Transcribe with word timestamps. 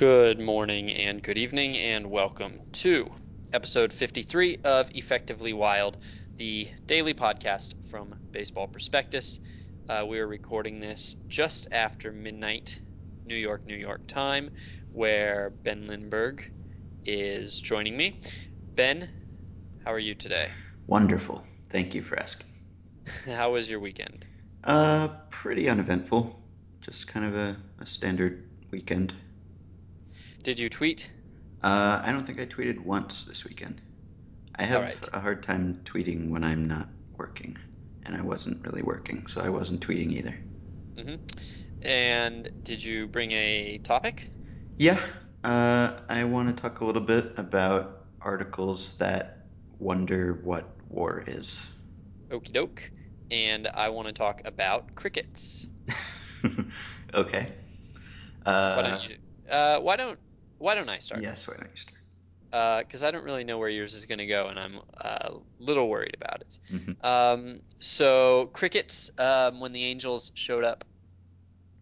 Good 0.00 0.40
morning 0.40 0.90
and 0.90 1.22
good 1.22 1.36
evening, 1.36 1.76
and 1.76 2.10
welcome 2.10 2.62
to 2.72 3.10
episode 3.52 3.92
53 3.92 4.56
of 4.64 4.90
Effectively 4.94 5.52
Wild, 5.52 5.98
the 6.38 6.68
daily 6.86 7.12
podcast 7.12 7.74
from 7.82 8.14
Baseball 8.32 8.66
Prospectus. 8.66 9.40
Uh, 9.90 10.06
we 10.08 10.18
are 10.18 10.26
recording 10.26 10.80
this 10.80 11.16
just 11.28 11.68
after 11.70 12.12
midnight, 12.12 12.80
New 13.26 13.36
York, 13.36 13.66
New 13.66 13.76
York 13.76 14.06
time, 14.06 14.48
where 14.90 15.52
Ben 15.64 15.86
Lindbergh 15.86 16.42
is 17.04 17.60
joining 17.60 17.94
me. 17.94 18.18
Ben, 18.76 19.06
how 19.84 19.92
are 19.92 19.98
you 19.98 20.14
today? 20.14 20.48
Wonderful. 20.86 21.44
Thank 21.68 21.94
you 21.94 22.00
for 22.00 22.18
asking. 22.18 22.46
How 23.26 23.52
was 23.52 23.68
your 23.68 23.80
weekend? 23.80 24.24
Uh, 24.64 25.08
pretty 25.28 25.68
uneventful. 25.68 26.42
Just 26.80 27.06
kind 27.06 27.26
of 27.26 27.36
a, 27.36 27.56
a 27.80 27.84
standard 27.84 28.44
weekend. 28.70 29.12
Did 30.42 30.58
you 30.60 30.68
tweet? 30.68 31.10
Uh, 31.62 32.00
I 32.04 32.12
don't 32.12 32.26
think 32.26 32.38
I 32.38 32.44
tweeted 32.46 32.80
once 32.80 33.24
this 33.24 33.44
weekend. 33.46 33.80
I 34.56 34.64
have 34.64 34.84
right. 34.84 35.10
a 35.12 35.20
hard 35.20 35.42
time 35.42 35.82
tweeting 35.84 36.30
when 36.30 36.44
I'm 36.44 36.66
not 36.66 36.88
working, 37.18 37.58
and 38.04 38.16
I 38.16 38.22
wasn't 38.22 38.66
really 38.66 38.82
working, 38.82 39.26
so 39.26 39.42
I 39.42 39.50
wasn't 39.50 39.86
tweeting 39.86 40.12
either. 40.12 40.38
hmm 40.96 41.16
And 41.82 42.50
did 42.62 42.84
you 42.84 43.08
bring 43.08 43.32
a 43.32 43.78
topic? 43.78 44.30
Yeah, 44.78 45.00
uh, 45.44 46.00
I 46.08 46.24
want 46.24 46.54
to 46.56 46.60
talk 46.60 46.80
a 46.80 46.84
little 46.84 47.02
bit 47.02 47.34
about 47.38 48.06
articles 48.20 48.96
that 48.98 49.46
wonder 49.78 50.34
what 50.42 50.76
war 50.88 51.22
is. 51.26 51.64
Okie 52.30 52.52
doke. 52.52 52.90
And 53.30 53.68
I 53.68 53.90
want 53.90 54.08
to 54.08 54.12
talk 54.12 54.40
about 54.44 54.94
crickets. 54.96 55.68
Okay. 57.14 57.52
Why 58.72 58.82
don't 58.82 58.94
Uh, 58.94 59.08
you? 59.08 59.16
Uh, 59.48 59.80
why 59.80 59.96
don't 59.96 60.18
Why 60.60 60.74
don't 60.74 60.88
I 60.88 60.98
start? 60.98 61.22
yes, 61.22 61.48
why 61.48 61.54
don't 61.54 61.70
you 61.70 61.76
start? 61.76 61.96
Uh, 62.52 62.78
because 62.80 63.02
I 63.04 63.10
don't 63.10 63.24
really 63.24 63.44
know 63.44 63.58
where 63.58 63.68
yours 63.68 63.94
is 63.94 64.06
going 64.06 64.18
to 64.18 64.26
go, 64.26 64.48
and 64.48 64.58
I'm 64.58 64.78
uh, 65.00 65.28
a 65.30 65.38
little 65.58 65.88
worried 65.88 66.16
about 66.20 66.42
it. 66.42 66.58
hmm 66.70 66.92
Um, 67.06 67.60
so 67.78 68.50
crickets, 68.52 69.10
um, 69.18 69.60
when 69.60 69.72
the 69.72 69.84
Angels 69.84 70.32
showed 70.34 70.64
up 70.64 70.84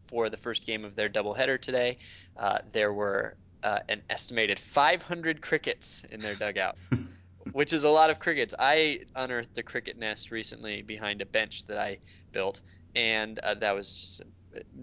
for 0.09 0.31
the 0.31 0.37
first 0.37 0.67
game 0.67 0.85
of 0.85 0.95
their 0.95 1.09
doubleheader 1.09 1.61
today, 1.61 1.99
uh, 2.37 2.59
there 2.73 2.93
were 2.93 3.37
uh, 3.63 3.81
an 3.89 4.03
estimated 4.09 4.59
500 4.59 5.41
crickets 5.41 6.05
in 6.11 6.21
their 6.21 6.35
dugout, 6.35 6.77
which 7.53 7.73
is 7.73 7.85
a 7.85 7.91
lot 7.91 8.11
of 8.11 8.19
crickets. 8.19 8.55
I 8.59 9.01
unearthed 9.15 9.59
a 9.59 9.63
cricket 9.63 9.99
nest 9.99 10.31
recently 10.31 10.83
behind 10.83 11.21
a 11.23 11.27
bench 11.27 11.65
that 11.67 11.79
I 11.79 11.99
built, 12.33 12.63
and 12.95 13.39
uh, 13.39 13.55
that 13.55 13.75
was 13.75 13.95
just 13.97 14.23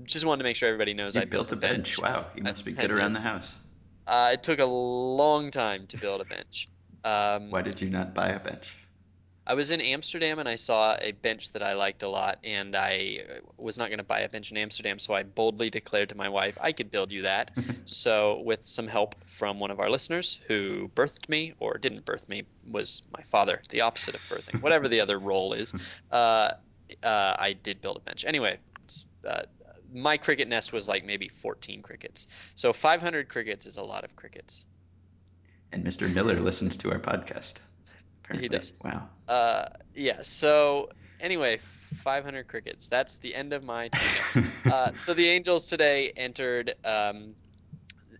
just 0.04 0.26
wanted 0.26 0.40
to 0.40 0.44
make 0.44 0.56
sure 0.56 0.70
everybody 0.70 0.94
knows 0.94 1.16
You 1.16 1.22
I 1.22 1.26
built 1.26 1.50
built 1.50 1.52
a 1.54 1.62
bench. 1.62 1.98
bench. 1.98 2.02
Wow, 2.02 2.26
you 2.36 2.44
must 2.44 2.66
be 2.66 2.72
good 2.72 2.92
around 2.92 3.14
the 3.14 3.20
house. 3.22 3.56
Uh, 4.08 4.32
it 4.34 4.44
took 4.44 4.60
a 4.60 4.66
long 4.66 5.52
time 5.52 5.88
to 5.88 5.98
build 5.98 6.22
a 6.22 6.26
bench. 6.26 6.68
Um, 7.04 7.50
Why 7.50 7.62
did 7.62 7.82
you 7.82 7.90
not 7.90 8.14
buy 8.14 8.30
a 8.30 8.40
bench? 8.40 8.76
I 9.48 9.54
was 9.54 9.70
in 9.70 9.80
Amsterdam 9.80 10.40
and 10.40 10.50
I 10.50 10.56
saw 10.56 10.98
a 11.00 11.12
bench 11.12 11.52
that 11.52 11.62
I 11.62 11.74
liked 11.74 12.02
a 12.02 12.10
lot, 12.10 12.40
and 12.44 12.76
I 12.76 13.20
was 13.58 13.78
not 13.78 13.90
going 13.90 14.00
to 14.00 14.06
buy 14.06 14.22
a 14.22 14.30
bench 14.30 14.50
in 14.50 14.58
Amsterdam, 14.58 14.98
so 14.98 15.14
I 15.14 15.22
boldly 15.22 15.70
declared 15.70 16.10
to 16.10 16.18
my 16.18 16.28
wife 16.30 16.58
I 16.60 16.72
could 16.72 16.90
build 16.90 17.12
you 17.12 17.22
that. 17.24 17.52
So, 17.88 18.42
with 18.44 18.64
some 18.64 18.88
help 18.88 19.14
from 19.28 19.60
one 19.60 19.70
of 19.70 19.80
our 19.80 19.92
listeners 19.92 20.42
who 20.48 20.88
birthed 20.96 21.30
me, 21.30 21.54
or 21.60 21.78
didn't 21.78 22.04
birth 22.04 22.28
me, 22.28 22.42
was 22.72 23.04
my 23.16 23.22
father, 23.22 23.62
the 23.70 23.82
opposite 23.82 24.16
of 24.16 24.22
birthing, 24.22 24.60
whatever 24.64 24.88
the 24.88 25.00
other 25.00 25.20
role 25.20 25.54
is, 25.54 25.72
uh, 26.12 26.50
uh, 27.04 27.36
I 27.38 27.54
did 27.54 27.82
build 27.82 27.98
a 27.98 28.00
bench. 28.00 28.26
Anyway, 28.26 28.58
uh, 29.24 29.44
my 29.96 30.18
cricket 30.18 30.48
nest 30.48 30.74
was 30.74 30.88
like 30.88 31.06
maybe 31.06 31.30
14 31.30 31.82
crickets. 31.82 32.28
So 32.54 32.74
500 32.74 33.30
crickets 33.30 33.66
is 33.66 33.78
a 33.78 33.84
lot 33.84 34.04
of 34.04 34.16
crickets. 34.16 34.66
and 35.72 35.84
Mr. 35.84 36.14
Miller 36.14 36.36
listens 36.36 36.78
to 36.78 36.92
our 36.92 37.00
podcast. 37.00 37.56
He 38.40 38.48
does. 38.48 38.74
Wow. 38.84 39.08
Uh, 39.28 39.66
yeah. 39.94 40.22
So 40.24 40.90
anyway, 41.20 41.58
500 41.58 42.48
crickets. 42.48 42.90
That's 42.90 43.20
the 43.20 43.34
end 43.34 43.54
of 43.54 43.64
my. 43.64 43.90
Uh, 44.66 44.96
so 44.96 45.14
the 45.14 45.28
Angels 45.30 45.68
today 45.68 46.12
entered 46.18 46.74
um, 46.84 47.36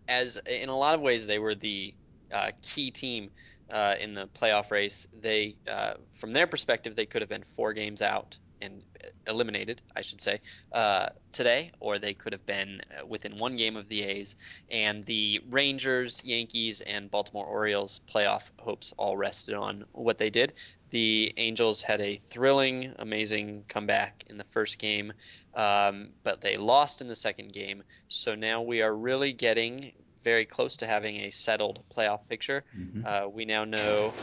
as 0.08 0.38
in 0.38 0.70
a 0.70 0.78
lot 0.78 0.94
of 0.94 1.02
ways 1.02 1.26
they 1.26 1.40
were 1.40 1.56
the 1.56 1.92
uh, 2.32 2.52
key 2.62 2.92
team 2.92 3.32
uh, 3.74 3.96
in 4.00 4.14
the 4.14 4.28
playoff 4.28 4.70
race. 4.70 5.08
They, 5.20 5.56
uh, 5.68 5.96
from 6.14 6.34
their 6.34 6.46
perspective, 6.46 6.96
they 6.96 7.08
could 7.08 7.24
have 7.24 7.30
been 7.30 7.44
four 7.44 7.74
games 7.74 8.04
out 8.04 8.38
and 8.66 8.84
eliminated, 9.28 9.82
I 9.96 10.02
should 10.02 10.22
say, 10.22 10.40
uh, 10.72 11.08
today, 11.32 11.72
or 11.80 12.00
they 12.00 12.14
could 12.14 12.34
have 12.34 12.46
been 12.46 12.82
uh, 12.92 13.06
within 13.06 13.38
one 13.38 13.56
game 13.56 13.78
of 13.78 13.88
the 13.88 14.04
A's. 14.04 14.36
And 14.70 15.06
the 15.06 15.42
Rangers, 15.50 16.22
Yankees, 16.24 16.82
and 16.82 17.12
Baltimore 17.12 17.46
Orioles 17.46 18.02
playoff 18.14 18.52
hopes 18.60 18.94
all 18.98 19.18
rested 19.18 19.56
on 19.56 19.86
what 19.92 20.18
they 20.18 20.30
did. 20.30 20.54
The 20.92 21.34
Angels 21.38 21.82
had 21.82 22.02
a 22.02 22.18
thrilling, 22.18 22.94
amazing 23.00 23.66
comeback 23.68 24.24
in 24.28 24.38
the 24.38 24.44
first 24.46 24.80
game, 24.80 25.14
um, 25.54 26.14
but 26.24 26.42
they 26.42 26.58
lost 26.58 27.02
in 27.02 27.08
the 27.08 27.16
second 27.16 27.54
game. 27.54 27.84
So 28.08 28.36
now 28.36 28.62
we 28.62 28.82
are 28.82 28.96
really 28.96 29.34
getting 29.34 29.92
very 30.24 30.46
close 30.46 30.78
to 30.78 30.88
having 30.88 31.18
a 31.18 31.32
settled 31.32 31.84
playoff 31.96 32.28
picture. 32.28 32.64
Mhm. 32.78 33.04
Uh, 33.06 33.30
we 33.30 33.46
now 33.46 33.66
know. 33.66 34.16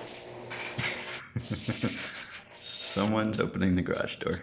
Someone's 3.03 3.41
opening 3.41 3.75
the 3.75 3.83
garage 3.83 4.17
door. 4.17 4.39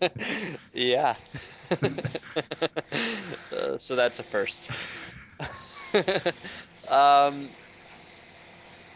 yeah. 0.72 1.16
uh, 3.52 3.76
so 3.76 3.96
that's 3.96 4.18
a 4.18 4.24
first. 4.24 4.70
um, 6.88 7.54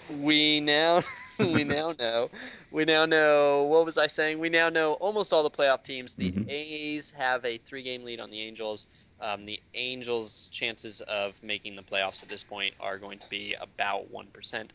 we 0.09 0.61
now 0.61 1.03
we 1.39 1.65
now 1.65 1.95
know 1.99 2.31
we 2.71 2.85
now 2.85 3.07
know 3.07 3.65
what 3.65 3.85
was 3.85 3.99
I 3.99 4.07
saying? 4.09 4.39
We 4.39 4.49
now 4.49 4.69
know 4.69 4.95
almost 4.95 5.33
all 5.33 5.43
the 5.43 5.51
playoff 5.51 5.85
teams. 5.85 6.17
The 6.17 6.35
hmm 6.35 6.49
A's 6.49 7.11
have 7.13 7.45
a 7.45 7.59
three-game 7.59 8.05
lead 8.05 8.21
on 8.21 8.31
the 8.31 8.41
Angels. 8.41 8.87
Um, 9.21 9.45
the 9.47 9.61
Angels' 9.75 10.49
chances 10.53 11.01
of 11.03 11.41
making 11.43 11.77
the 11.77 11.83
playoffs 11.83 12.23
at 12.23 12.29
this 12.29 12.45
point 12.45 12.75
are 12.81 12.99
going 12.99 13.19
to 13.21 13.29
be 13.29 13.55
about 13.61 14.11
1%. 14.11 14.73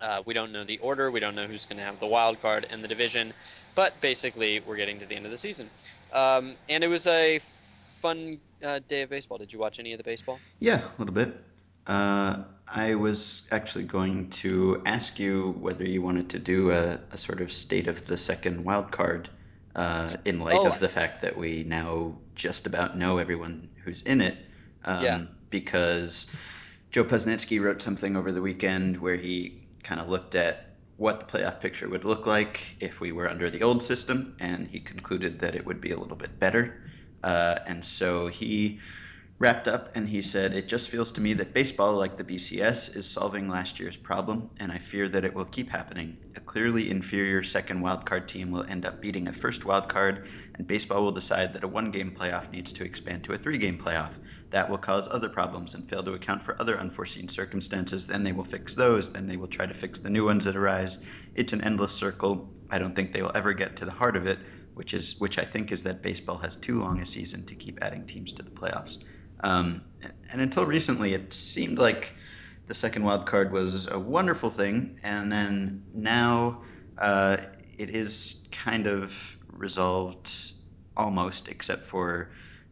Uh, 0.00 0.22
we 0.24 0.34
don't 0.34 0.52
know 0.52 0.64
the 0.64 0.78
order. 0.78 1.10
We 1.10 1.20
don't 1.20 1.34
know 1.34 1.46
who's 1.46 1.66
going 1.66 1.78
to 1.78 1.84
have 1.84 2.00
the 2.00 2.06
wild 2.06 2.40
card 2.40 2.66
in 2.70 2.82
the 2.82 2.88
division. 2.88 3.32
But 3.74 4.00
basically, 4.00 4.60
we're 4.60 4.76
getting 4.76 4.98
to 5.00 5.06
the 5.06 5.14
end 5.14 5.24
of 5.26 5.30
the 5.30 5.36
season. 5.36 5.70
Um, 6.12 6.56
and 6.68 6.82
it 6.82 6.88
was 6.88 7.06
a 7.06 7.38
fun 7.38 8.40
uh, 8.64 8.80
day 8.88 9.02
of 9.02 9.10
baseball. 9.10 9.38
Did 9.38 9.52
you 9.52 9.58
watch 9.58 9.78
any 9.78 9.92
of 9.92 9.98
the 9.98 10.04
baseball? 10.04 10.38
Yeah, 10.58 10.80
a 10.80 10.98
little 10.98 11.14
bit. 11.14 11.34
Uh, 11.86 12.44
I 12.66 12.94
was 12.94 13.48
actually 13.50 13.84
going 13.84 14.30
to 14.30 14.82
ask 14.86 15.18
you 15.18 15.52
whether 15.58 15.84
you 15.84 16.02
wanted 16.02 16.30
to 16.30 16.38
do 16.38 16.70
a, 16.70 17.00
a 17.10 17.16
sort 17.16 17.40
of 17.40 17.52
state 17.52 17.88
of 17.88 18.06
the 18.06 18.16
second 18.16 18.64
wild 18.64 18.90
card 18.92 19.28
uh, 19.74 20.16
in 20.24 20.40
light 20.40 20.54
Oh, 20.54 20.66
of 20.66 20.78
the 20.80 20.88
fact 20.88 21.22
that 21.22 21.36
we 21.36 21.64
now 21.64 22.18
just 22.34 22.66
about 22.66 22.96
know 22.98 23.18
everyone 23.18 23.68
who's 23.84 24.02
in 24.02 24.20
it. 24.20 24.36
yeah. 24.86 25.14
Um, 25.16 25.28
because 25.50 26.28
Joe 26.90 27.04
Posnanski 27.04 27.60
wrote 27.60 27.82
something 27.82 28.16
over 28.16 28.30
the 28.32 28.42
weekend 28.42 28.98
where 28.98 29.16
he 29.16 29.62
kind 29.82 30.00
of 30.00 30.08
looked 30.08 30.34
at 30.34 30.70
what 30.96 31.20
the 31.20 31.26
playoff 31.26 31.60
picture 31.60 31.88
would 31.88 32.04
look 32.04 32.26
like 32.26 32.60
if 32.78 33.00
we 33.00 33.10
were 33.10 33.28
under 33.28 33.48
the 33.50 33.62
old 33.62 33.82
system, 33.82 34.36
and 34.38 34.68
he 34.68 34.80
concluded 34.80 35.38
that 35.40 35.54
it 35.54 35.64
would 35.64 35.80
be 35.80 35.92
a 35.92 35.98
little 35.98 36.16
bit 36.16 36.38
better. 36.38 36.82
Uh, 37.22 37.58
and 37.66 37.82
so 37.84 38.26
he 38.26 38.80
wrapped 39.38 39.66
up 39.66 39.88
and 39.94 40.06
he 40.06 40.20
said, 40.20 40.54
It 40.54 40.68
just 40.68 40.90
feels 40.90 41.10
to 41.12 41.20
me 41.20 41.32
that 41.34 41.54
baseball, 41.54 41.96
like 41.96 42.16
the 42.16 42.24
BCS, 42.24 42.94
is 42.96 43.08
solving 43.08 43.48
last 43.48 43.80
year's 43.80 43.96
problem, 43.96 44.50
and 44.58 44.70
I 44.70 44.78
fear 44.78 45.08
that 45.08 45.24
it 45.24 45.34
will 45.34 45.46
keep 45.46 45.70
happening. 45.70 46.18
A 46.36 46.40
clearly 46.40 46.90
inferior 46.90 47.42
second 47.42 47.80
wildcard 47.82 48.26
team 48.26 48.50
will 48.50 48.64
end 48.64 48.84
up 48.84 49.00
beating 49.00 49.26
a 49.26 49.32
first 49.32 49.62
wildcard, 49.62 50.26
and 50.54 50.66
baseball 50.66 51.02
will 51.02 51.12
decide 51.12 51.54
that 51.54 51.64
a 51.64 51.68
one 51.68 51.90
game 51.90 52.14
playoff 52.14 52.52
needs 52.52 52.72
to 52.74 52.84
expand 52.84 53.24
to 53.24 53.32
a 53.32 53.38
three 53.38 53.58
game 53.58 53.78
playoff. 53.78 54.12
That 54.50 54.68
will 54.68 54.78
cause 54.78 55.08
other 55.08 55.28
problems 55.28 55.74
and 55.74 55.88
fail 55.88 56.02
to 56.02 56.12
account 56.14 56.42
for 56.42 56.60
other 56.60 56.78
unforeseen 56.78 57.28
circumstances. 57.28 58.06
Then 58.06 58.24
they 58.24 58.32
will 58.32 58.44
fix 58.44 58.74
those. 58.74 59.12
Then 59.12 59.28
they 59.28 59.36
will 59.36 59.46
try 59.46 59.66
to 59.66 59.74
fix 59.74 60.00
the 60.00 60.10
new 60.10 60.24
ones 60.24 60.44
that 60.44 60.56
arise. 60.56 60.98
It's 61.34 61.52
an 61.52 61.62
endless 61.62 61.92
circle. 61.92 62.52
I 62.68 62.78
don't 62.78 62.96
think 62.96 63.12
they 63.12 63.22
will 63.22 63.32
ever 63.34 63.52
get 63.52 63.76
to 63.76 63.84
the 63.84 63.92
heart 63.92 64.16
of 64.16 64.26
it, 64.26 64.38
which 64.74 64.92
is 64.92 65.18
which 65.18 65.38
I 65.38 65.44
think 65.44 65.70
is 65.70 65.84
that 65.84 66.02
baseball 66.02 66.38
has 66.38 66.56
too 66.56 66.80
long 66.80 67.00
a 67.00 67.06
season 67.06 67.46
to 67.46 67.54
keep 67.54 67.78
adding 67.82 68.06
teams 68.06 68.32
to 68.34 68.42
the 68.42 68.50
playoffs. 68.50 68.98
Um, 69.42 69.82
and 70.30 70.40
until 70.40 70.66
recently, 70.66 71.14
it 71.14 71.32
seemed 71.32 71.78
like 71.78 72.12
the 72.66 72.74
second 72.74 73.04
wild 73.04 73.26
card 73.26 73.52
was 73.52 73.86
a 73.86 73.98
wonderful 73.98 74.50
thing, 74.50 75.00
and 75.02 75.30
then 75.30 75.84
now 75.94 76.62
uh, 76.98 77.38
it 77.78 77.90
is 77.90 78.46
kind 78.50 78.86
of 78.86 79.38
resolved 79.52 80.30
almost, 80.96 81.48
except 81.48 81.82
for 81.82 82.30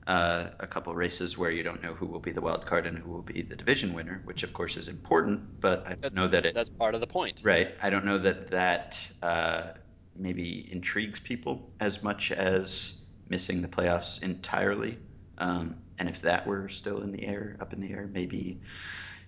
uh, 0.09 0.51
a 0.61 0.67
couple 0.67 0.95
races 0.95 1.39
where 1.39 1.51
you 1.51 1.63
don't 1.63 1.83
know 1.83 1.95
who 1.95 2.07
will 2.07 2.21
be 2.21 2.33
the 2.33 2.41
wild 2.41 2.67
card 2.67 2.87
and 2.87 2.99
who 2.99 3.11
will 3.11 3.23
be 3.23 3.43
the 3.43 3.57
division 3.57 3.95
winner, 3.95 4.23
which 4.25 4.43
of 4.43 4.55
course 4.55 4.77
is 4.77 4.89
important, 4.89 5.61
but 5.61 5.87
I 5.87 5.91
don't 5.91 6.01
That's 6.03 6.17
know 6.17 6.29
that 6.29 6.47
it 6.47 6.55
that's 6.55 6.71
part 6.71 6.95
of 6.95 7.01
the 7.01 7.07
point. 7.07 7.45
right. 7.45 7.75
I 7.83 7.91
don't 7.91 8.07
know 8.07 8.19
that 8.19 8.51
that 8.51 8.99
uh, 9.23 9.73
maybe 10.17 10.69
intrigues 10.73 11.21
people 11.21 11.75
as 11.81 12.03
much 12.03 12.33
as 12.33 12.95
missing 13.29 13.63
the 13.63 13.69
playoffs 13.69 14.23
entirely. 14.23 14.99
Um, 15.37 15.77
and 15.99 16.09
if 16.09 16.23
that 16.23 16.47
were 16.47 16.69
still 16.69 17.03
in 17.03 17.13
the 17.13 17.25
air, 17.25 17.57
up 17.61 17.73
in 17.73 17.81
the 17.81 17.93
air, 17.93 18.09
maybe 18.11 18.63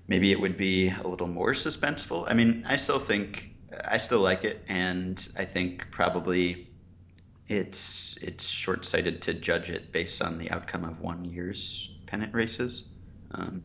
maybe 0.09 0.33
it 0.33 0.41
would 0.41 0.57
be 0.57 0.89
a 0.91 1.07
little 1.07 1.29
more 1.29 1.53
suspenseful. 1.53 2.27
I 2.29 2.35
mean, 2.35 2.65
I 2.67 2.77
still 2.77 2.99
think 2.99 3.51
I 3.85 3.99
still 3.99 4.21
like 4.21 4.45
it, 4.45 4.65
and 4.69 5.29
I 5.37 5.45
think 5.45 5.91
probably 5.91 6.70
it's 7.51 8.17
it's 8.23 8.49
short-sighted 8.49 9.23
to 9.23 9.35
judge 9.35 9.71
it 9.71 9.93
based 9.93 10.23
on 10.23 10.39
the 10.39 10.51
outcome 10.51 10.85
of 10.85 11.01
one 11.01 11.25
year's 11.25 11.99
pennant 12.07 12.35
races. 12.35 12.95
Um, 13.33 13.65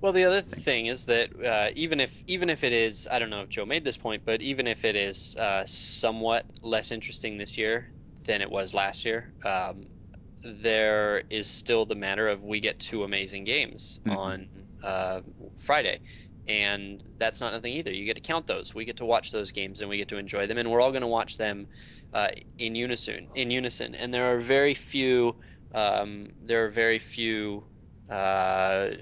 Well, 0.00 0.12
the 0.12 0.24
other 0.24 0.42
think. 0.50 0.64
thing 0.64 0.86
is 0.86 1.06
that 1.06 1.30
uh, 1.44 1.70
even 1.74 1.98
if 1.98 2.22
even 2.28 2.50
if 2.50 2.62
it 2.62 2.72
is, 2.72 3.08
I 3.10 3.18
don't 3.18 3.30
know 3.30 3.42
if 3.42 3.48
Joe 3.48 3.66
made 3.66 3.84
this 3.84 3.96
point, 3.96 4.22
but 4.24 4.40
even 4.42 4.66
if 4.68 4.84
it 4.84 4.94
is 4.94 5.34
uh, 5.36 5.64
somewhat 5.66 6.46
less 6.62 6.92
interesting 6.92 7.36
this 7.36 7.58
year 7.58 7.92
than 8.26 8.40
it 8.40 8.50
was 8.50 8.74
last 8.74 9.04
year, 9.04 9.34
um, 9.44 9.84
there 10.44 11.24
is 11.30 11.48
still 11.48 11.84
the 11.84 11.96
matter 11.96 12.28
of 12.28 12.42
we 12.44 12.60
get 12.60 12.78
two 12.78 13.02
amazing 13.04 13.44
games 13.44 13.98
hmm 14.04 14.30
on 14.30 14.48
uh, 14.84 15.22
Friday. 15.56 16.00
And 16.48 17.02
that's 17.18 17.40
not 17.40 17.52
nothing 17.52 17.74
either. 17.74 17.92
You 17.92 18.06
get 18.06 18.16
to 18.16 18.22
count 18.22 18.46
those. 18.46 18.74
We 18.74 18.84
get 18.84 18.96
to 18.98 19.04
watch 19.04 19.30
those 19.32 19.52
games 19.52 19.80
and 19.80 19.90
we 19.90 19.98
get 19.98 20.08
to 20.08 20.16
enjoy 20.16 20.46
them, 20.46 20.58
and 20.58 20.70
we're 20.70 20.80
all 20.80 20.90
going 20.90 21.02
to 21.02 21.06
watch 21.06 21.36
them 21.36 21.66
uh, 22.14 22.28
in 22.58 22.74
unison. 22.74 23.28
In 23.34 23.50
unison, 23.50 23.94
and 23.94 24.12
there 24.12 24.34
are 24.34 24.38
very 24.38 24.74
few. 24.74 25.36
Um, 25.74 26.28
there 26.46 26.64
are 26.64 26.70
very 26.70 26.98
few 26.98 27.64
uh, 28.10 28.92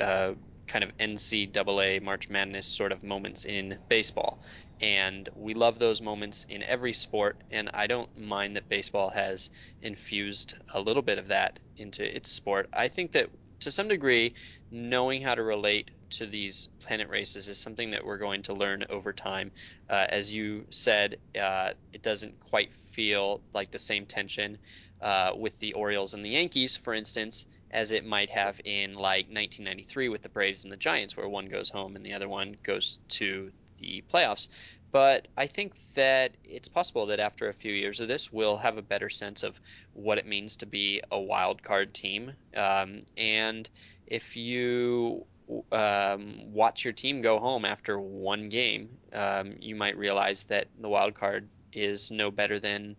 uh, 0.00 0.34
kind 0.68 0.84
of 0.84 0.96
NCAA 0.98 2.02
March 2.02 2.28
Madness 2.28 2.66
sort 2.66 2.92
of 2.92 3.02
moments 3.02 3.44
in 3.44 3.78
baseball. 3.88 4.40
And 4.80 5.28
we 5.34 5.54
love 5.54 5.80
those 5.80 6.00
moments 6.00 6.44
in 6.48 6.62
every 6.62 6.92
sport. 6.92 7.42
And 7.50 7.68
I 7.74 7.88
don't 7.88 8.16
mind 8.16 8.54
that 8.56 8.68
baseball 8.68 9.10
has 9.10 9.50
infused 9.82 10.54
a 10.72 10.80
little 10.80 11.02
bit 11.02 11.18
of 11.18 11.28
that 11.28 11.58
into 11.76 12.04
its 12.16 12.30
sport. 12.30 12.68
I 12.72 12.86
think 12.86 13.12
that 13.12 13.28
to 13.60 13.70
some 13.72 13.88
degree, 13.88 14.34
knowing 14.70 15.22
how 15.22 15.34
to 15.34 15.42
relate 15.42 15.90
to 16.10 16.26
these 16.26 16.68
pennant 16.86 17.10
races 17.10 17.48
is 17.48 17.58
something 17.58 17.90
that 17.90 18.04
we're 18.04 18.18
going 18.18 18.42
to 18.42 18.54
learn 18.54 18.84
over 18.90 19.12
time. 19.12 19.50
Uh, 19.88 20.06
as 20.08 20.32
you 20.32 20.66
said, 20.70 21.18
uh, 21.40 21.72
it 21.92 22.02
doesn't 22.02 22.38
quite 22.40 22.72
feel 22.72 23.42
like 23.54 23.70
the 23.70 23.78
same 23.78 24.06
tension 24.06 24.58
uh, 25.00 25.32
with 25.36 25.58
the 25.60 25.72
Orioles 25.74 26.14
and 26.14 26.24
the 26.24 26.30
Yankees, 26.30 26.76
for 26.76 26.94
instance, 26.94 27.46
as 27.70 27.92
it 27.92 28.04
might 28.04 28.30
have 28.30 28.60
in 28.64 28.94
like 28.94 29.26
1993 29.26 30.08
with 30.08 30.22
the 30.22 30.28
Braves 30.28 30.64
and 30.64 30.72
the 30.72 30.76
Giants, 30.76 31.16
where 31.16 31.28
one 31.28 31.46
goes 31.46 31.70
home 31.70 31.96
and 31.96 32.04
the 32.04 32.14
other 32.14 32.28
one 32.28 32.56
goes 32.62 33.00
to 33.08 33.52
the 33.78 34.04
playoffs. 34.12 34.48
But 34.90 35.28
I 35.36 35.46
think 35.46 35.74
that 35.94 36.32
it's 36.44 36.68
possible 36.68 37.06
that 37.06 37.20
after 37.20 37.48
a 37.48 37.52
few 37.52 37.72
years 37.72 38.00
of 38.00 38.08
this, 38.08 38.32
we'll 38.32 38.56
have 38.56 38.78
a 38.78 38.82
better 38.82 39.10
sense 39.10 39.42
of 39.42 39.60
what 39.92 40.18
it 40.18 40.26
means 40.26 40.56
to 40.56 40.66
be 40.66 41.02
a 41.10 41.20
wild 41.20 41.62
card 41.62 41.92
team. 41.92 42.32
Um, 42.56 43.00
and 43.16 43.68
if 44.06 44.36
you 44.36 45.26
um, 45.72 46.52
watch 46.52 46.84
your 46.84 46.94
team 46.94 47.20
go 47.20 47.38
home 47.38 47.66
after 47.66 48.00
one 48.00 48.48
game, 48.48 48.88
um, 49.12 49.56
you 49.60 49.74
might 49.74 49.98
realize 49.98 50.44
that 50.44 50.68
the 50.80 50.88
wild 50.88 51.14
card 51.14 51.48
is 51.72 52.10
no 52.10 52.30
better 52.30 52.58
than, 52.58 52.96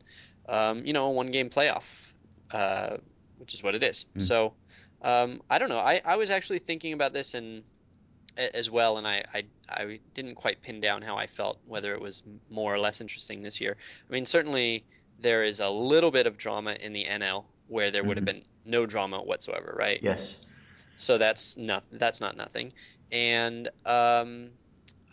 um, 0.48 0.86
you 0.86 0.94
know, 0.94 1.08
a 1.08 1.12
one 1.12 1.32
game 1.32 1.50
playoff, 1.50 2.14
uh, 2.52 2.98
which 3.40 3.56
is 3.56 3.64
what 3.64 3.74
it 3.74 3.82
is. 3.82 4.06
So, 4.18 4.54
um, 5.02 5.42
I 5.50 5.58
don't 5.58 5.70
know. 5.70 5.80
I, 5.80 6.02
I 6.06 6.18
was 6.18 6.30
actually 6.30 6.60
thinking 6.60 6.94
about 6.94 7.14
this 7.14 7.34
and 7.34 7.64
as 8.38 8.70
well, 8.70 8.98
and 8.98 9.08
I, 9.08 9.24
I 9.34 9.50
I 9.70 10.02
didn't 10.14 10.36
quite 10.36 10.62
pin 10.62 10.80
down 10.80 11.02
how 11.02 11.18
I 11.18 11.28
felt, 11.28 11.60
whether 11.66 11.94
it 11.94 12.02
was 12.02 12.24
more 12.50 12.74
or 12.74 12.80
less 12.80 13.02
interesting 13.02 13.42
this 13.42 13.60
year. 13.62 13.78
I 14.10 14.14
mean, 14.14 14.26
certainly 14.26 14.88
there 15.18 15.44
is 15.44 15.60
a 15.60 15.70
little 15.70 16.12
bit 16.12 16.28
of 16.28 16.38
drama 16.38 16.74
in 16.74 16.94
the 16.94 17.06
NL 17.06 17.54
where 17.68 17.92
there 17.92 18.04
would 18.04 18.18
have 18.18 18.24
hmm 18.24 18.26
been 18.26 18.46
no 18.66 18.86
drama 18.86 19.22
whatsoever, 19.22 19.76
right? 19.78 20.02
Yes. 20.02 20.46
So 20.96 21.18
that's 21.18 21.58
not 21.58 21.86
that's 21.92 22.22
not 22.22 22.36
nothing. 22.38 22.74
And 23.12 23.70
um, 23.86 24.52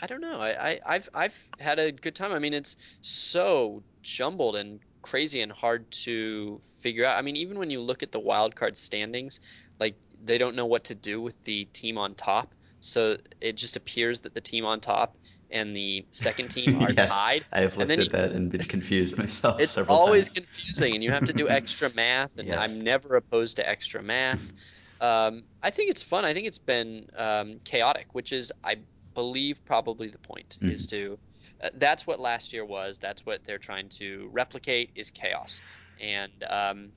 I 0.00 0.06
don't 0.06 0.20
know. 0.20 0.38
I, 0.40 0.72
I 0.72 0.80
I've 0.86 1.08
I've 1.14 1.48
had 1.58 1.78
a 1.78 1.92
good 1.92 2.14
time. 2.16 2.32
I 2.32 2.38
mean, 2.38 2.54
it's 2.54 2.76
so 3.02 3.84
jumbled 4.02 4.56
and 4.56 4.80
crazy 5.02 5.40
and 5.42 5.52
hard 5.52 5.90
to 6.04 6.60
figure 6.82 7.04
out. 7.04 7.18
I 7.18 7.22
mean, 7.22 7.36
even 7.36 7.58
when 7.58 7.70
you 7.70 7.80
look 7.80 8.02
at 8.02 8.12
the 8.12 8.20
wild 8.20 8.56
card 8.56 8.76
standings, 8.76 9.40
like 9.80 9.98
they 10.20 10.38
don't 10.38 10.56
know 10.56 10.66
what 10.66 10.84
to 10.86 10.94
do 10.94 11.20
with 11.22 11.42
the 11.44 11.66
team 11.66 11.98
on 11.98 12.14
top. 12.14 12.54
So 12.80 13.16
it 13.40 13.54
just 13.56 13.76
appears 13.76 14.20
that 14.22 14.34
the 14.34 14.40
team 14.40 14.64
on 14.64 14.80
top 14.80 15.16
and 15.50 15.74
the 15.76 16.06
second 16.12 16.50
team 16.50 16.74
are 16.76 16.92
yes, 16.96 17.18
tied. 17.18 17.44
I 17.52 17.60
have 17.60 17.76
looked 17.76 17.90
then 17.90 18.00
you, 18.00 18.06
at 18.06 18.12
that 18.12 18.32
and 18.32 18.50
been 18.50 18.60
confused 18.68 19.18
myself 19.18 19.56
it's 19.58 19.78
always 19.88 20.28
times. 20.28 20.30
confusing, 20.30 20.94
and 20.94 21.02
you 21.02 21.10
have 21.12 21.24
to 21.24 21.32
do 21.32 21.48
extra 21.48 21.90
math, 21.94 22.38
and 22.38 22.54
I'm 22.54 22.82
never 22.82 23.16
opposed 23.16 23.56
to 23.56 23.68
extra 23.68 24.02
math. 24.02 24.52
Um, 25.00 25.44
I 25.62 25.70
think 25.70 25.90
it's 25.90 26.02
fun. 26.02 26.24
I 26.24 26.34
think 26.34 26.46
it's 26.46 26.58
been 26.58 27.06
um, 27.16 27.60
chaotic, 27.64 28.14
which 28.14 28.32
is, 28.32 28.52
I 28.64 28.76
believe, 29.14 29.64
probably 29.64 30.08
the 30.08 30.18
point 30.18 30.58
is 30.64 30.86
hmm 30.86 30.86
to. 30.88 31.18
Uh, 31.62 31.70
that's 31.74 32.06
what 32.06 32.20
last 32.20 32.52
year 32.52 32.64
was. 32.64 32.98
That's 32.98 33.24
what 33.24 33.44
they're 33.44 33.58
trying 33.58 33.88
to 33.98 34.28
replicate 34.32 34.90
is 34.94 35.10
chaos. 35.10 35.62
And 35.98 36.44
um, 36.48 36.92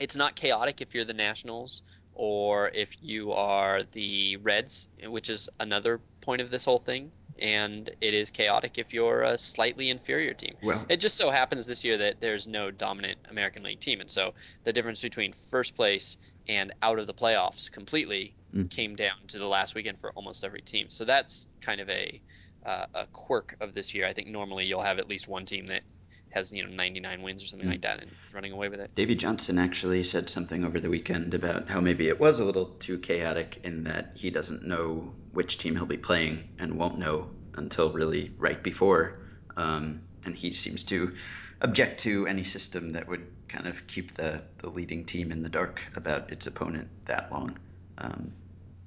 it's 0.00 0.16
not 0.16 0.36
chaotic 0.36 0.80
if 0.80 0.94
you're 0.94 1.04
the 1.04 1.12
Nationals 1.14 1.82
or 2.18 2.68
if 2.68 2.96
you 3.00 3.32
are 3.32 3.82
the 3.92 4.36
Reds, 4.38 4.88
which 5.06 5.30
is 5.30 5.48
another 5.58 6.00
point 6.20 6.42
of 6.42 6.50
this 6.50 6.64
whole 6.64 6.78
thing. 6.78 7.10
And 7.40 7.88
it 8.00 8.14
is 8.14 8.30
chaotic 8.30 8.78
if 8.78 8.92
you're 8.92 9.22
a 9.22 9.38
slightly 9.38 9.90
inferior 9.90 10.34
team. 10.34 10.56
Well, 10.60 10.84
It 10.88 10.96
just 10.96 11.16
so 11.16 11.30
happens 11.30 11.66
this 11.66 11.84
year 11.84 11.96
that 11.98 12.20
there's 12.20 12.48
no 12.48 12.72
dominant 12.72 13.20
American 13.30 13.62
League 13.62 13.78
team. 13.78 14.00
And 14.00 14.10
so 14.10 14.34
the 14.64 14.72
difference 14.72 15.00
between 15.00 15.32
first 15.32 15.76
place 15.76 16.16
and 16.48 16.72
out 16.82 16.98
of 16.98 17.06
the 17.06 17.14
playoffs 17.14 17.70
completely 17.70 18.34
mm, 18.52 18.68
came 18.68 18.96
down 18.96 19.14
to 19.28 19.38
the 19.38 19.46
last 19.46 19.76
weekend 19.76 20.00
for 20.00 20.10
almost 20.16 20.42
every 20.44 20.62
team. 20.62 20.90
So 20.90 21.04
that's 21.04 21.46
kind 21.60 21.80
of 21.80 21.88
a 21.88 22.20
uh, 22.66 22.86
a 22.92 23.06
quirk 23.12 23.56
of 23.60 23.72
this 23.72 23.94
year. 23.94 24.04
I 24.04 24.12
think 24.12 24.28
normally 24.28 24.64
you'll 24.64 24.82
have 24.82 24.98
at 24.98 25.08
least 25.08 25.28
one 25.28 25.44
team 25.44 25.66
that 25.66 25.82
has, 26.30 26.52
you 26.52 26.64
know, 26.64 26.70
99 26.70 27.22
wins 27.22 27.42
or 27.42 27.46
something 27.46 27.68
mm. 27.68 27.72
like 27.72 27.82
that 27.82 28.00
and 28.00 28.10
running 28.32 28.52
away 28.52 28.68
with 28.68 28.80
it. 28.80 28.94
Davey 28.94 29.14
Johnson 29.14 29.58
actually 29.58 30.04
said 30.04 30.28
something 30.30 30.64
over 30.64 30.80
the 30.80 30.90
weekend 30.90 31.34
about 31.34 31.68
how 31.68 31.80
maybe 31.80 32.08
it 32.08 32.20
was 32.20 32.38
a 32.38 32.44
little 32.44 32.66
too 32.66 32.98
chaotic 32.98 33.60
in 33.64 33.84
that 33.84 34.12
he 34.14 34.30
doesn't 34.30 34.62
know 34.62 35.14
which 35.32 35.58
team 35.58 35.76
he'll 35.76 35.86
be 35.86 35.96
playing 35.96 36.48
and 36.58 36.78
won't 36.78 36.98
know 36.98 37.30
until 37.56 37.90
really 37.92 38.32
right 38.38 38.62
before. 38.62 39.18
Um, 39.56 40.02
and 40.24 40.34
he 40.34 40.52
seems 40.52 40.84
to 40.84 41.14
object 41.60 42.00
to 42.00 42.26
any 42.26 42.44
system 42.44 42.90
that 42.90 43.08
would 43.08 43.26
kind 43.48 43.66
of 43.66 43.86
keep 43.86 44.14
the, 44.14 44.42
the 44.58 44.68
leading 44.68 45.04
team 45.04 45.32
in 45.32 45.42
the 45.42 45.48
dark 45.48 45.84
about 45.96 46.30
its 46.30 46.46
opponent 46.46 46.88
that 47.06 47.32
long. 47.32 47.58
Um, 47.96 48.32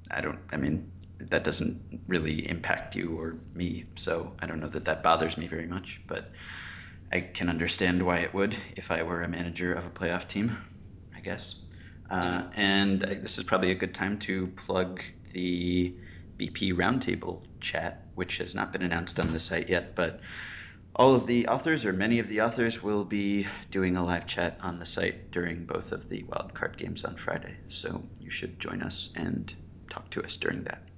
I 0.10 0.22
don't, 0.22 0.39
I 0.51 0.58
mean, 0.58 0.92
that 1.30 1.44
doesn't 1.44 2.01
really 2.08 2.48
impact 2.50 2.96
you 2.96 3.20
or 3.20 3.36
me, 3.54 3.86
so 3.96 4.34
I 4.39 4.48
don't 4.48 4.60
know 4.60 4.70
that 4.70 4.86
that 4.86 5.04
bothers 5.04 5.38
me 5.38 5.48
very 5.48 5.68
much, 5.68 6.01
but 6.08 6.32
I 7.12 7.20
can 7.22 7.50
understand 7.50 8.03
why 8.03 8.20
it 8.20 8.34
would 8.34 8.56
if 8.75 8.89
I 8.91 9.03
were 9.03 9.22
a 9.22 9.27
manager 9.27 9.74
of 9.74 9.86
a 9.86 9.89
playoff 9.89 10.27
team, 10.27 10.58
I 11.15 11.20
guess. 11.20 11.62
Uh, 12.10 12.44
and 12.56 13.01
this 13.01 13.38
is 13.38 13.44
probably 13.44 13.72
a 13.72 13.75
good 13.75 13.94
time 13.94 14.20
to 14.20 14.48
plug 14.48 15.01
the 15.34 15.96
BP 16.39 16.74
Roundtable 16.74 17.44
chat, 17.60 18.08
which 18.15 18.38
has 18.38 18.56
not 18.56 18.72
been 18.74 18.82
announced 18.82 19.20
on 19.20 19.32
the 19.32 19.39
site 19.39 19.70
yet, 19.70 19.96
but 19.96 20.22
all 20.96 21.15
of 21.15 21.25
the 21.25 21.48
authors, 21.48 21.86
or 21.86 21.94
many 21.94 22.20
of 22.20 22.27
the 22.27 22.41
authors, 22.41 22.84
will 22.84 23.06
be 23.06 23.48
doing 23.72 23.96
a 23.96 24.06
live 24.06 24.25
chat 24.25 24.58
on 24.62 24.80
the 24.80 24.86
site 24.86 25.32
during 25.32 25.65
both 25.65 25.94
of 25.94 26.10
the 26.10 26.24
wildcard 26.24 26.75
games 26.77 27.06
on 27.06 27.15
Friday. 27.15 27.56
So 27.68 28.03
you 28.20 28.30
should 28.30 28.60
join 28.60 28.82
us 28.82 29.13
and 29.15 29.53
talk 29.89 30.10
to 30.12 30.24
us 30.24 30.36
during 30.36 30.63
that. 30.65 30.91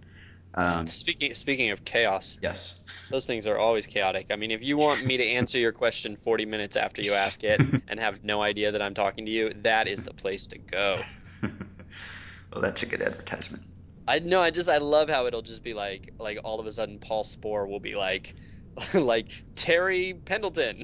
Um, 0.55 0.85
Speaking 0.85 1.33
speaking 1.33 1.71
of 1.71 1.83
chaos, 1.83 2.37
yes. 2.41 2.83
those 3.09 3.25
things 3.25 3.47
are 3.47 3.57
always 3.57 3.87
chaotic. 3.87 4.27
I 4.29 4.35
mean, 4.35 4.51
if 4.51 4.61
you 4.61 4.77
want 4.77 5.03
me 5.05 5.17
to 5.17 5.25
answer 5.25 5.57
your 5.57 5.71
question 5.71 6.15
40 6.15 6.45
minutes 6.45 6.75
after 6.75 7.01
you 7.01 7.13
ask 7.13 7.43
it 7.43 7.59
and 7.87 7.99
have 7.99 8.23
no 8.23 8.41
idea 8.41 8.71
that 8.71 8.81
I'm 8.81 8.93
talking 8.93 9.25
to 9.25 9.31
you, 9.31 9.53
that 9.63 9.87
is 9.87 10.03
the 10.03 10.13
place 10.13 10.45
to 10.47 10.59
go. 10.59 10.99
well, 11.41 12.61
that's 12.61 12.83
a 12.83 12.85
good 12.85 13.01
advertisement. 13.01 13.63
I 14.07 14.19
know, 14.19 14.41
I 14.41 14.51
just 14.51 14.69
I 14.69 14.77
love 14.77 15.09
how 15.09 15.25
it'll 15.25 15.41
just 15.41 15.63
be 15.63 15.73
like 15.73 16.13
like 16.19 16.37
all 16.43 16.59
of 16.59 16.67
a 16.67 16.71
sudden 16.71 16.99
Paul 16.99 17.23
Sporer 17.23 17.67
will 17.67 17.79
be 17.79 17.95
like 17.95 18.35
like 18.93 19.43
Terry 19.55 20.13
Pendleton 20.25 20.83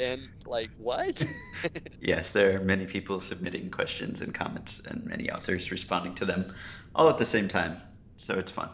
and 0.00 0.20
like 0.46 0.70
what? 0.78 1.24
Yes, 2.00 2.32
there 2.32 2.56
are 2.56 2.64
many 2.64 2.86
people 2.86 3.20
submitting 3.20 3.70
questions 3.70 4.20
and 4.20 4.34
comments, 4.34 4.80
and 4.80 5.04
many 5.04 5.30
authors 5.30 5.70
responding 5.70 6.14
to 6.16 6.24
them 6.24 6.54
all 6.94 7.08
at 7.08 7.18
the 7.18 7.26
same 7.26 7.48
time. 7.48 7.76
So 8.16 8.38
it's 8.38 8.50
fun. 8.50 8.68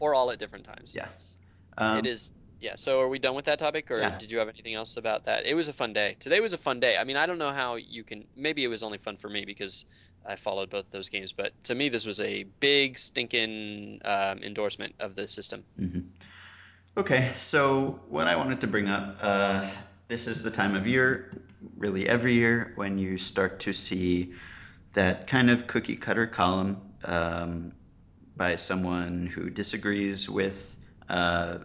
Or 0.00 0.14
all 0.14 0.30
at 0.30 0.38
different 0.38 0.64
times. 0.64 0.94
Yeah. 0.96 1.08
It 1.96 2.06
Um, 2.06 2.06
is 2.06 2.32
yeah, 2.60 2.74
so 2.74 3.00
are 3.00 3.08
we 3.08 3.20
done 3.20 3.36
with 3.36 3.44
that 3.44 3.60
topic 3.60 3.90
or 3.90 4.00
yeah. 4.00 4.18
did 4.18 4.32
you 4.32 4.38
have 4.38 4.48
anything 4.48 4.74
else 4.74 4.96
about 4.96 5.24
that? 5.26 5.46
It 5.46 5.54
was 5.54 5.68
a 5.68 5.72
fun 5.72 5.92
day. 5.92 6.16
Today 6.18 6.40
was 6.40 6.52
a 6.54 6.58
fun 6.58 6.80
day. 6.80 6.96
I 6.96 7.04
mean, 7.04 7.16
I 7.16 7.26
don't 7.26 7.38
know 7.38 7.52
how 7.52 7.76
you 7.76 8.02
can 8.04 8.24
maybe 8.36 8.64
it 8.64 8.68
was 8.68 8.82
only 8.82 8.98
fun 8.98 9.16
for 9.16 9.28
me 9.28 9.44
because 9.44 9.84
I 10.26 10.36
followed 10.36 10.68
both 10.70 10.90
those 10.90 11.08
games, 11.08 11.32
but 11.32 11.52
to 11.64 11.74
me 11.74 11.88
this 11.88 12.04
was 12.04 12.20
a 12.20 12.44
big 12.60 12.98
stinking 12.98 14.00
um, 14.04 14.42
endorsement 14.42 14.96
of 14.98 15.14
the 15.14 15.28
system. 15.28 15.64
hmm 15.78 16.00
Okay, 16.96 17.30
so 17.36 18.00
what 18.08 18.26
I 18.26 18.34
wanted 18.34 18.60
to 18.62 18.66
bring 18.66 18.88
up, 18.88 19.18
uh, 19.20 19.70
this 20.08 20.26
is 20.26 20.42
the 20.42 20.50
time 20.50 20.74
of 20.74 20.86
year, 20.88 21.30
really 21.76 22.08
every 22.08 22.34
year, 22.34 22.72
when 22.74 22.98
you 22.98 23.18
start 23.18 23.60
to 23.60 23.72
see 23.72 24.34
that 24.94 25.28
kind 25.28 25.48
of 25.50 25.68
cookie 25.68 25.94
cutter 25.96 26.26
column 26.26 26.78
um, 27.04 27.72
by 28.38 28.56
someone 28.56 29.26
who 29.26 29.50
disagrees 29.50 30.30
with 30.30 30.76
uh, 31.08 31.58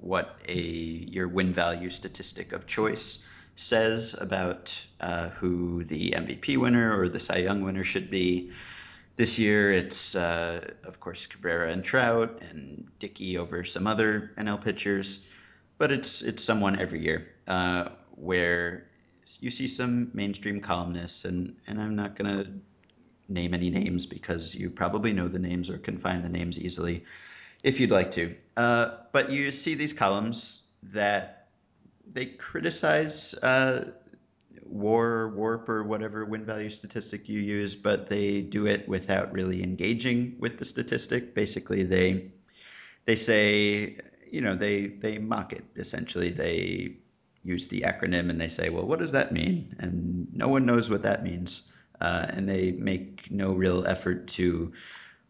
what 0.00 0.36
a 0.48 0.60
your 0.60 1.28
win 1.28 1.52
value 1.52 1.88
statistic 1.88 2.52
of 2.52 2.66
choice 2.66 3.24
says 3.54 4.16
about 4.18 4.74
uh, 5.00 5.28
who 5.28 5.84
the 5.84 6.12
MVP 6.16 6.56
winner 6.56 6.98
or 6.98 7.08
the 7.08 7.20
Cy 7.20 7.38
Young 7.38 7.62
winner 7.62 7.84
should 7.84 8.10
be. 8.10 8.50
This 9.16 9.38
year, 9.38 9.72
it's 9.72 10.16
uh, 10.16 10.72
of 10.84 10.98
course 10.98 11.26
Cabrera 11.26 11.70
and 11.70 11.84
Trout 11.84 12.42
and 12.50 12.88
Dickey 12.98 13.38
over 13.38 13.64
some 13.64 13.86
other 13.86 14.32
NL 14.36 14.62
pitchers, 14.62 15.24
but 15.78 15.92
it's 15.92 16.22
it's 16.22 16.42
someone 16.42 16.78
every 16.78 17.04
year 17.04 17.28
uh, 17.46 17.90
where 18.16 18.84
you 19.40 19.50
see 19.50 19.68
some 19.68 20.10
mainstream 20.14 20.60
columnists, 20.60 21.24
and 21.24 21.56
and 21.66 21.80
I'm 21.80 21.96
not 21.96 22.16
gonna 22.16 22.46
name 23.30 23.54
any 23.54 23.70
names 23.70 24.06
because 24.06 24.54
you 24.54 24.70
probably 24.70 25.12
know 25.12 25.28
the 25.28 25.38
names 25.38 25.70
or 25.70 25.78
can 25.78 25.98
find 25.98 26.24
the 26.24 26.28
names 26.28 26.58
easily 26.58 27.04
if 27.62 27.80
you'd 27.80 27.90
like 27.90 28.10
to. 28.12 28.34
Uh, 28.56 28.90
but 29.12 29.30
you 29.30 29.52
see 29.52 29.74
these 29.74 29.92
columns 29.92 30.62
that 30.82 31.48
they 32.12 32.26
criticize 32.26 33.34
uh, 33.34 33.92
war, 34.64 35.28
warp, 35.28 35.68
or 35.68 35.82
whatever 35.82 36.24
win 36.24 36.44
value 36.44 36.70
statistic 36.70 37.28
you 37.28 37.40
use, 37.40 37.74
but 37.74 38.08
they 38.08 38.40
do 38.40 38.66
it 38.66 38.88
without 38.88 39.32
really 39.32 39.62
engaging 39.62 40.36
with 40.38 40.58
the 40.58 40.64
statistic. 40.64 41.34
Basically, 41.34 41.82
they 41.82 42.32
they 43.04 43.16
say, 43.16 43.98
you 44.30 44.40
know, 44.40 44.54
they 44.54 44.86
they 44.86 45.18
mock 45.18 45.52
it. 45.52 45.64
Essentially, 45.76 46.30
they 46.30 46.96
use 47.42 47.68
the 47.68 47.82
acronym 47.82 48.30
and 48.30 48.40
they 48.40 48.48
say, 48.48 48.68
well, 48.68 48.86
what 48.86 48.98
does 48.98 49.12
that 49.12 49.32
mean? 49.32 49.74
And 49.78 50.28
no 50.32 50.48
one 50.48 50.66
knows 50.66 50.90
what 50.90 51.02
that 51.02 51.22
means. 51.22 51.62
Uh, 52.00 52.26
and 52.30 52.48
they 52.48 52.72
make 52.72 53.30
no 53.30 53.48
real 53.48 53.86
effort 53.86 54.26
to 54.28 54.72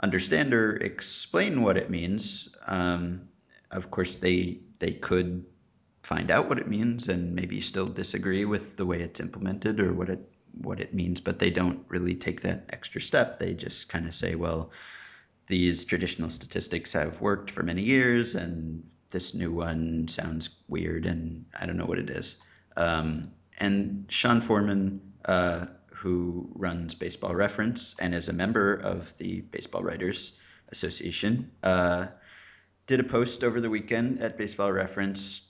understand 0.02 0.54
or 0.54 0.76
explain 0.76 1.62
what 1.62 1.76
it 1.76 1.90
means. 1.90 2.48
Um, 2.66 3.28
of 3.70 3.90
course, 3.90 4.16
they 4.16 4.60
they 4.78 4.92
could 4.92 5.44
find 6.02 6.30
out 6.30 6.48
what 6.48 6.58
it 6.58 6.68
means 6.68 7.08
and 7.08 7.34
maybe 7.34 7.60
still 7.60 7.86
disagree 7.86 8.44
with 8.44 8.76
the 8.76 8.86
way 8.86 9.00
it's 9.00 9.20
implemented 9.20 9.78
or 9.80 9.92
what 9.92 10.08
it 10.08 10.28
what 10.62 10.80
it 10.80 10.94
means, 10.94 11.20
but 11.20 11.38
they 11.38 11.50
don't 11.50 11.84
really 11.88 12.14
take 12.14 12.40
that 12.42 12.64
extra 12.70 13.00
step. 13.00 13.38
They 13.38 13.54
just 13.54 13.88
kind 13.88 14.06
of 14.06 14.14
say, 14.14 14.34
well, 14.34 14.72
these 15.46 15.84
traditional 15.84 16.30
statistics 16.30 16.92
have 16.92 17.20
worked 17.20 17.50
for 17.50 17.62
many 17.62 17.82
years, 17.82 18.34
and 18.34 18.82
this 19.10 19.34
new 19.34 19.52
one 19.52 20.08
sounds 20.08 20.50
weird, 20.68 21.06
and 21.06 21.44
I 21.58 21.66
don't 21.66 21.76
know 21.76 21.86
what 21.86 21.98
it 21.98 22.10
is. 22.10 22.36
Um, 22.76 23.22
and 23.58 24.06
Sean 24.08 24.40
Forman, 24.40 25.00
uh, 25.24 25.66
who 26.00 26.48
runs 26.54 26.94
Baseball 26.94 27.34
Reference 27.34 27.94
and 27.98 28.14
is 28.14 28.28
a 28.28 28.32
member 28.32 28.74
of 28.74 29.16
the 29.18 29.42
Baseball 29.42 29.82
Writers 29.82 30.32
Association, 30.70 31.50
uh, 31.62 32.06
did 32.86 33.00
a 33.00 33.04
post 33.04 33.44
over 33.44 33.60
the 33.60 33.68
weekend 33.68 34.22
at 34.22 34.38
Baseball 34.38 34.72
Reference 34.72 35.42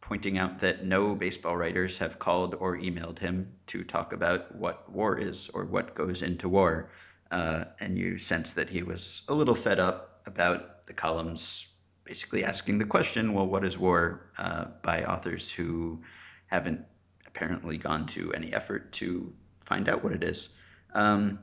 pointing 0.00 0.38
out 0.38 0.60
that 0.60 0.84
no 0.84 1.14
baseball 1.14 1.56
writers 1.56 1.98
have 1.98 2.18
called 2.18 2.56
or 2.58 2.76
emailed 2.76 3.18
him 3.18 3.52
to 3.66 3.84
talk 3.84 4.12
about 4.12 4.54
what 4.56 4.90
war 4.90 5.18
is 5.18 5.48
or 5.50 5.64
what 5.64 5.94
goes 5.94 6.22
into 6.22 6.48
war. 6.48 6.90
Uh, 7.30 7.64
and 7.78 7.96
you 7.96 8.18
sense 8.18 8.52
that 8.54 8.68
he 8.68 8.82
was 8.82 9.24
a 9.28 9.34
little 9.34 9.54
fed 9.54 9.78
up 9.78 10.22
about 10.26 10.86
the 10.86 10.92
columns 10.92 11.68
basically 12.04 12.44
asking 12.44 12.78
the 12.78 12.84
question, 12.84 13.34
well, 13.34 13.46
what 13.46 13.64
is 13.64 13.78
war, 13.78 14.30
uh, 14.36 14.64
by 14.82 15.04
authors 15.04 15.50
who 15.50 16.02
haven't 16.46 16.84
apparently 17.26 17.76
gone 17.76 18.06
to 18.06 18.32
any 18.32 18.52
effort 18.52 18.90
to 18.90 19.32
find 19.70 19.88
out 19.88 20.02
what 20.02 20.12
it 20.12 20.24
is. 20.24 20.48
Um, 20.94 21.38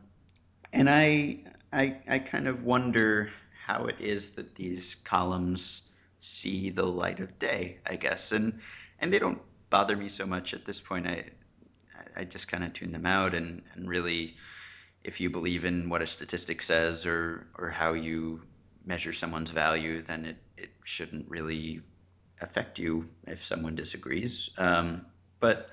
and 0.73 0.89
I, 0.89 1.39
I, 1.71 1.95
I 2.09 2.19
kind 2.19 2.47
of 2.49 2.63
wonder 2.63 3.31
how 3.65 3.85
it 3.85 3.95
is 4.01 4.31
that 4.31 4.53
these 4.53 4.95
columns 4.95 5.83
see 6.19 6.69
the 6.69 6.85
light 6.85 7.21
of 7.21 7.39
day, 7.39 7.77
I 7.85 7.95
guess. 7.95 8.33
And 8.33 8.59
and 8.99 9.13
they 9.13 9.19
don't 9.19 9.41
bother 9.69 9.95
me 9.95 10.09
so 10.09 10.25
much 10.25 10.53
at 10.53 10.65
this 10.65 10.81
point. 10.81 11.07
I 11.07 11.23
I 12.15 12.25
just 12.25 12.49
kind 12.49 12.63
of 12.63 12.73
tune 12.73 12.91
them 12.91 13.05
out 13.05 13.33
and, 13.33 13.61
and 13.73 13.87
really 13.87 14.35
if 15.03 15.21
you 15.21 15.29
believe 15.29 15.63
in 15.63 15.89
what 15.89 16.01
a 16.01 16.07
statistic 16.07 16.61
says 16.61 17.05
or 17.05 17.47
or 17.57 17.69
how 17.69 17.93
you 17.93 18.41
measure 18.85 19.13
someone's 19.13 19.51
value, 19.51 20.01
then 20.01 20.25
it, 20.25 20.37
it 20.57 20.69
shouldn't 20.83 21.29
really 21.29 21.81
affect 22.41 22.77
you 22.77 23.07
if 23.25 23.45
someone 23.45 23.75
disagrees. 23.75 24.49
Um, 24.57 25.05
but 25.39 25.69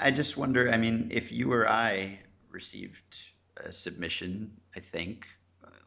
I, 0.00 0.10
just 0.10 0.36
wonder, 0.36 0.70
I 0.70 0.76
mean, 0.76 1.10
if 1.12 1.32
you 1.32 1.52
or 1.52 1.68
I 1.68 2.18
received 2.50 3.16
a 3.56 3.72
submission, 3.72 4.52
I 4.74 4.80
think, 4.80 5.26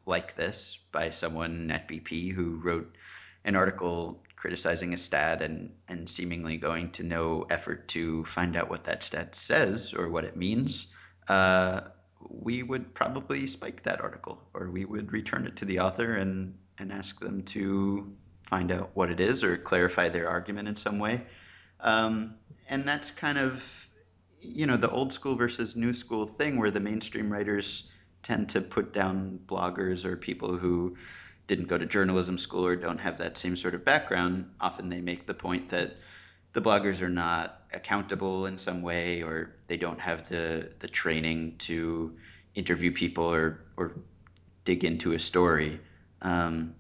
like 0.06 0.36
this 0.36 0.80
by 0.92 1.10
someone 1.10 1.72
at 1.72 1.88
BP 1.88 2.32
who 2.32 2.60
wrote 2.64 2.96
an 3.46 3.56
article 3.56 4.24
criticizing 4.36 4.94
a 4.94 4.98
stat 4.98 5.42
and, 5.42 5.72
and 5.88 6.08
seemingly 6.08 6.58
going 6.58 6.92
to 6.92 7.04
no 7.04 7.46
effort 7.50 7.88
to 7.90 8.24
find 8.26 8.56
out 8.56 8.70
what 8.70 8.86
that 8.86 9.04
stat 9.04 9.36
says 9.36 9.94
or 9.94 10.10
what 10.10 10.24
it 10.24 10.36
means, 10.36 10.88
uh, 11.28 11.82
we 12.30 12.64
would 12.64 12.94
probably 12.94 13.48
spike 13.48 13.84
that 13.84 14.02
article 14.02 14.42
or 14.54 14.70
we 14.70 14.86
would 14.86 15.12
return 15.12 15.46
it 15.46 15.58
to 15.58 15.66
the 15.66 15.80
author 15.80 16.16
and, 16.16 16.58
and 16.78 16.92
ask 16.92 17.20
them 17.20 17.44
to 17.44 18.14
find 18.44 18.72
out 18.72 18.92
what 18.94 19.12
it 19.12 19.20
is 19.20 19.44
or 19.44 19.58
clarify 19.58 20.10
their 20.10 20.30
argument 20.30 20.68
in 20.68 20.76
some 20.76 21.00
way. 21.00 21.22
Um, 21.82 22.36
and 22.70 22.88
that's 22.88 23.12
kind 23.12 23.38
of, 23.38 23.89
you 24.42 24.66
know, 24.66 24.78
the 24.78 24.90
old 24.90 25.14
school 25.14 25.36
versus 25.36 25.76
new 25.76 25.94
school 25.94 26.26
thing 26.28 26.58
where 26.58 26.72
the 26.72 26.80
mainstream 26.80 27.32
writers 27.32 27.90
tend 28.24 28.50
to 28.50 28.62
put 28.62 28.94
down 28.94 29.40
bloggers 29.46 30.06
or 30.06 30.16
people 30.16 30.58
who 30.58 30.98
didn't 31.48 31.68
go 31.68 31.78
to 31.78 31.86
journalism 31.86 32.38
school 32.38 32.66
or 32.66 32.76
don't 32.76 33.00
have 33.00 33.18
that 33.18 33.38
same 33.38 33.56
sort 33.56 33.74
of 33.74 33.84
background. 33.84 34.52
Often 34.60 34.90
they 34.90 35.02
make 35.02 35.26
the 35.26 35.34
point 35.34 35.70
that 35.70 35.98
the 36.54 36.62
bloggers 36.62 37.02
are 37.02 37.10
not 37.10 37.62
accountable 37.74 38.46
in 38.46 38.58
some 38.58 38.82
way 38.82 39.24
or 39.24 39.56
they 39.68 39.78
don't 39.78 40.00
have 40.00 40.30
the, 40.30 40.72
the 40.80 40.88
training 40.88 41.56
to 41.60 42.18
interview 42.56 42.92
people 42.92 43.26
or, 43.26 43.62
or 43.78 43.94
dig 44.66 44.84
into 44.84 45.14
a 45.14 45.20
story. 45.20 45.80
Um, 46.22 46.76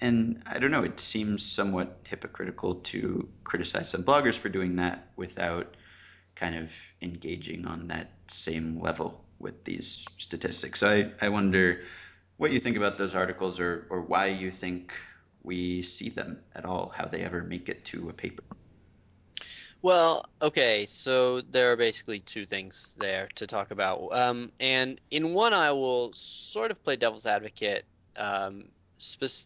and 0.00 0.42
I 0.46 0.58
don't 0.58 0.70
know, 0.70 0.84
it 0.84 1.00
seems 1.00 1.44
somewhat 1.44 2.00
hypocritical 2.08 2.76
to 2.76 3.28
criticize 3.44 3.90
some 3.90 4.04
bloggers 4.04 4.36
for 4.36 4.48
doing 4.48 4.76
that 4.76 5.08
without 5.16 5.74
kind 6.38 6.56
of 6.56 6.70
engaging 7.02 7.66
on 7.66 7.88
that 7.88 8.10
same 8.28 8.80
level 8.80 9.24
with 9.38 9.64
these 9.64 10.06
statistics. 10.18 10.80
So 10.80 10.88
I, 10.88 11.26
I 11.26 11.28
wonder 11.28 11.80
what 12.36 12.52
you 12.52 12.60
think 12.60 12.76
about 12.76 12.98
those 12.98 13.14
articles 13.14 13.60
or, 13.60 13.86
or 13.90 14.00
why 14.00 14.26
you 14.26 14.50
think 14.50 14.92
we 15.42 15.82
see 15.82 16.08
them 16.08 16.38
at 16.54 16.64
all, 16.64 16.92
how 16.94 17.06
they 17.06 17.22
ever 17.22 17.42
make 17.42 17.68
it 17.68 17.84
to 17.86 18.08
a 18.08 18.12
paper. 18.12 18.42
Well, 19.80 20.26
okay, 20.42 20.86
so 20.86 21.40
there 21.40 21.70
are 21.72 21.76
basically 21.76 22.18
two 22.18 22.46
things 22.46 22.96
there 22.98 23.28
to 23.36 23.46
talk 23.46 23.70
about. 23.70 24.08
Um, 24.12 24.50
and 24.58 25.00
in 25.10 25.34
one, 25.34 25.52
I 25.52 25.70
will 25.72 26.12
sort 26.12 26.72
of 26.72 26.82
play 26.82 26.96
devil's 26.96 27.26
advocate 27.26 27.84
um, 28.16 28.64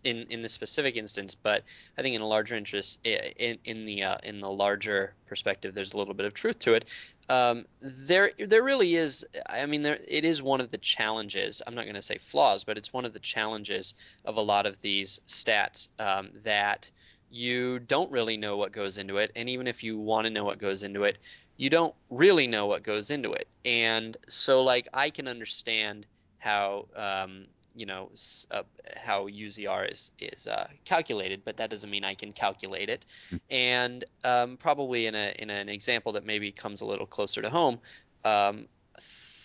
in 0.04 0.26
in 0.30 0.42
the 0.42 0.48
specific 0.48 0.96
instance, 0.96 1.34
but 1.34 1.62
I 1.98 2.02
think 2.02 2.16
in 2.16 2.22
a 2.22 2.26
larger 2.26 2.56
interest 2.56 3.04
in 3.06 3.58
in 3.64 3.84
the 3.84 4.02
uh, 4.02 4.18
in 4.22 4.40
the 4.40 4.50
larger 4.50 5.14
perspective, 5.26 5.74
there's 5.74 5.92
a 5.92 5.98
little 5.98 6.14
bit 6.14 6.26
of 6.26 6.34
truth 6.34 6.58
to 6.60 6.74
it. 6.74 6.84
Um, 7.28 7.66
there 7.80 8.32
there 8.38 8.62
really 8.62 8.94
is. 8.94 9.24
I 9.48 9.66
mean, 9.66 9.82
there 9.82 9.98
it 10.08 10.24
is 10.24 10.42
one 10.42 10.60
of 10.60 10.70
the 10.70 10.78
challenges. 10.78 11.62
I'm 11.66 11.74
not 11.74 11.84
going 11.84 11.94
to 11.94 12.02
say 12.02 12.18
flaws, 12.18 12.64
but 12.64 12.76
it's 12.76 12.92
one 12.92 13.04
of 13.04 13.12
the 13.12 13.20
challenges 13.20 13.94
of 14.24 14.36
a 14.36 14.40
lot 14.40 14.66
of 14.66 14.80
these 14.80 15.20
stats 15.26 15.88
um, 16.00 16.30
that 16.42 16.90
you 17.30 17.78
don't 17.78 18.10
really 18.10 18.36
know 18.36 18.56
what 18.56 18.72
goes 18.72 18.98
into 18.98 19.16
it. 19.16 19.32
And 19.34 19.48
even 19.48 19.66
if 19.66 19.82
you 19.82 19.98
want 19.98 20.26
to 20.26 20.30
know 20.30 20.44
what 20.44 20.58
goes 20.58 20.82
into 20.82 21.04
it, 21.04 21.18
you 21.56 21.70
don't 21.70 21.94
really 22.10 22.46
know 22.46 22.66
what 22.66 22.82
goes 22.82 23.10
into 23.10 23.32
it. 23.32 23.48
And 23.64 24.16
so, 24.28 24.62
like, 24.62 24.88
I 24.92 25.10
can 25.10 25.28
understand 25.28 26.06
how, 26.38 26.88
um, 26.96 27.46
you 27.74 27.86
know, 27.86 28.10
uh, 28.50 28.62
how 28.96 29.28
UZR 29.28 29.90
is 29.90 30.10
is 30.20 30.46
uh, 30.46 30.68
calculated, 30.84 31.42
but 31.44 31.56
that 31.56 31.70
doesn't 31.70 31.90
mean 31.90 32.04
I 32.04 32.14
can 32.14 32.32
calculate 32.32 32.88
it. 32.88 33.06
And 33.50 34.04
um, 34.24 34.56
probably 34.56 35.06
in 35.06 35.14
a 35.14 35.34
in 35.38 35.50
an 35.50 35.68
example 35.68 36.12
that 36.12 36.24
maybe 36.24 36.52
comes 36.52 36.80
a 36.80 36.86
little 36.86 37.06
closer 37.06 37.42
to 37.42 37.50
home, 37.50 37.78
um, 38.24 38.68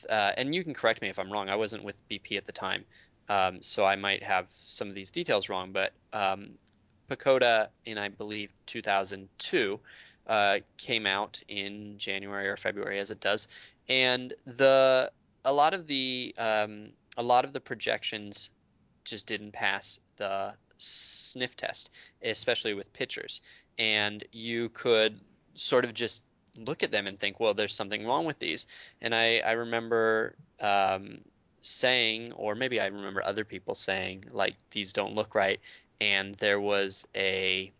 uh, 0.09 0.31
and 0.37 0.53
you 0.53 0.63
can 0.63 0.73
correct 0.73 1.01
me 1.01 1.09
if 1.09 1.19
I'm 1.19 1.31
wrong. 1.31 1.49
I 1.49 1.55
wasn't 1.55 1.83
with 1.83 1.95
BP 2.09 2.37
at 2.37 2.45
the 2.45 2.51
time, 2.51 2.85
um, 3.29 3.61
so 3.61 3.85
I 3.85 3.95
might 3.95 4.23
have 4.23 4.47
some 4.49 4.89
of 4.89 4.95
these 4.95 5.11
details 5.11 5.49
wrong. 5.49 5.71
But 5.71 5.93
um, 6.13 6.49
PECOTA 7.09 7.69
in, 7.85 7.97
I 7.97 8.09
believe, 8.09 8.51
2002 8.65 9.79
uh, 10.27 10.59
came 10.77 11.05
out 11.05 11.41
in 11.47 11.97
January 11.97 12.47
or 12.49 12.57
February, 12.57 12.99
as 12.99 13.11
it 13.11 13.21
does, 13.21 13.47
and 13.87 14.33
the 14.45 15.11
a 15.45 15.53
lot 15.53 15.73
of 15.73 15.87
the 15.87 16.35
um, 16.37 16.89
a 17.17 17.23
lot 17.23 17.45
of 17.45 17.53
the 17.53 17.59
projections 17.59 18.49
just 19.03 19.27
didn't 19.27 19.51
pass 19.53 19.99
the 20.17 20.53
sniff 20.77 21.55
test, 21.55 21.89
especially 22.21 22.73
with 22.73 22.93
pitchers. 22.93 23.41
And 23.79 24.23
you 24.31 24.69
could 24.69 25.19
sort 25.55 25.85
of 25.85 25.93
just 25.93 26.23
look 26.55 26.83
at 26.83 26.91
them 26.91 27.07
and 27.07 27.19
think, 27.19 27.39
well, 27.39 27.53
there's 27.53 27.73
something 27.73 28.05
wrong 28.05 28.25
with 28.25 28.39
these. 28.39 28.65
And 29.01 29.13
I, 29.13 29.39
I 29.39 29.51
remember 29.53 30.35
um, 30.59 31.19
saying, 31.61 32.33
or 32.33 32.55
maybe 32.55 32.79
I 32.79 32.87
remember 32.87 33.23
other 33.23 33.43
people 33.43 33.75
saying, 33.75 34.25
like, 34.31 34.55
these 34.71 34.93
don't 34.93 35.15
look 35.15 35.35
right. 35.35 35.59
And 35.99 36.35
there 36.35 36.59
was 36.59 37.07
a 37.15 37.71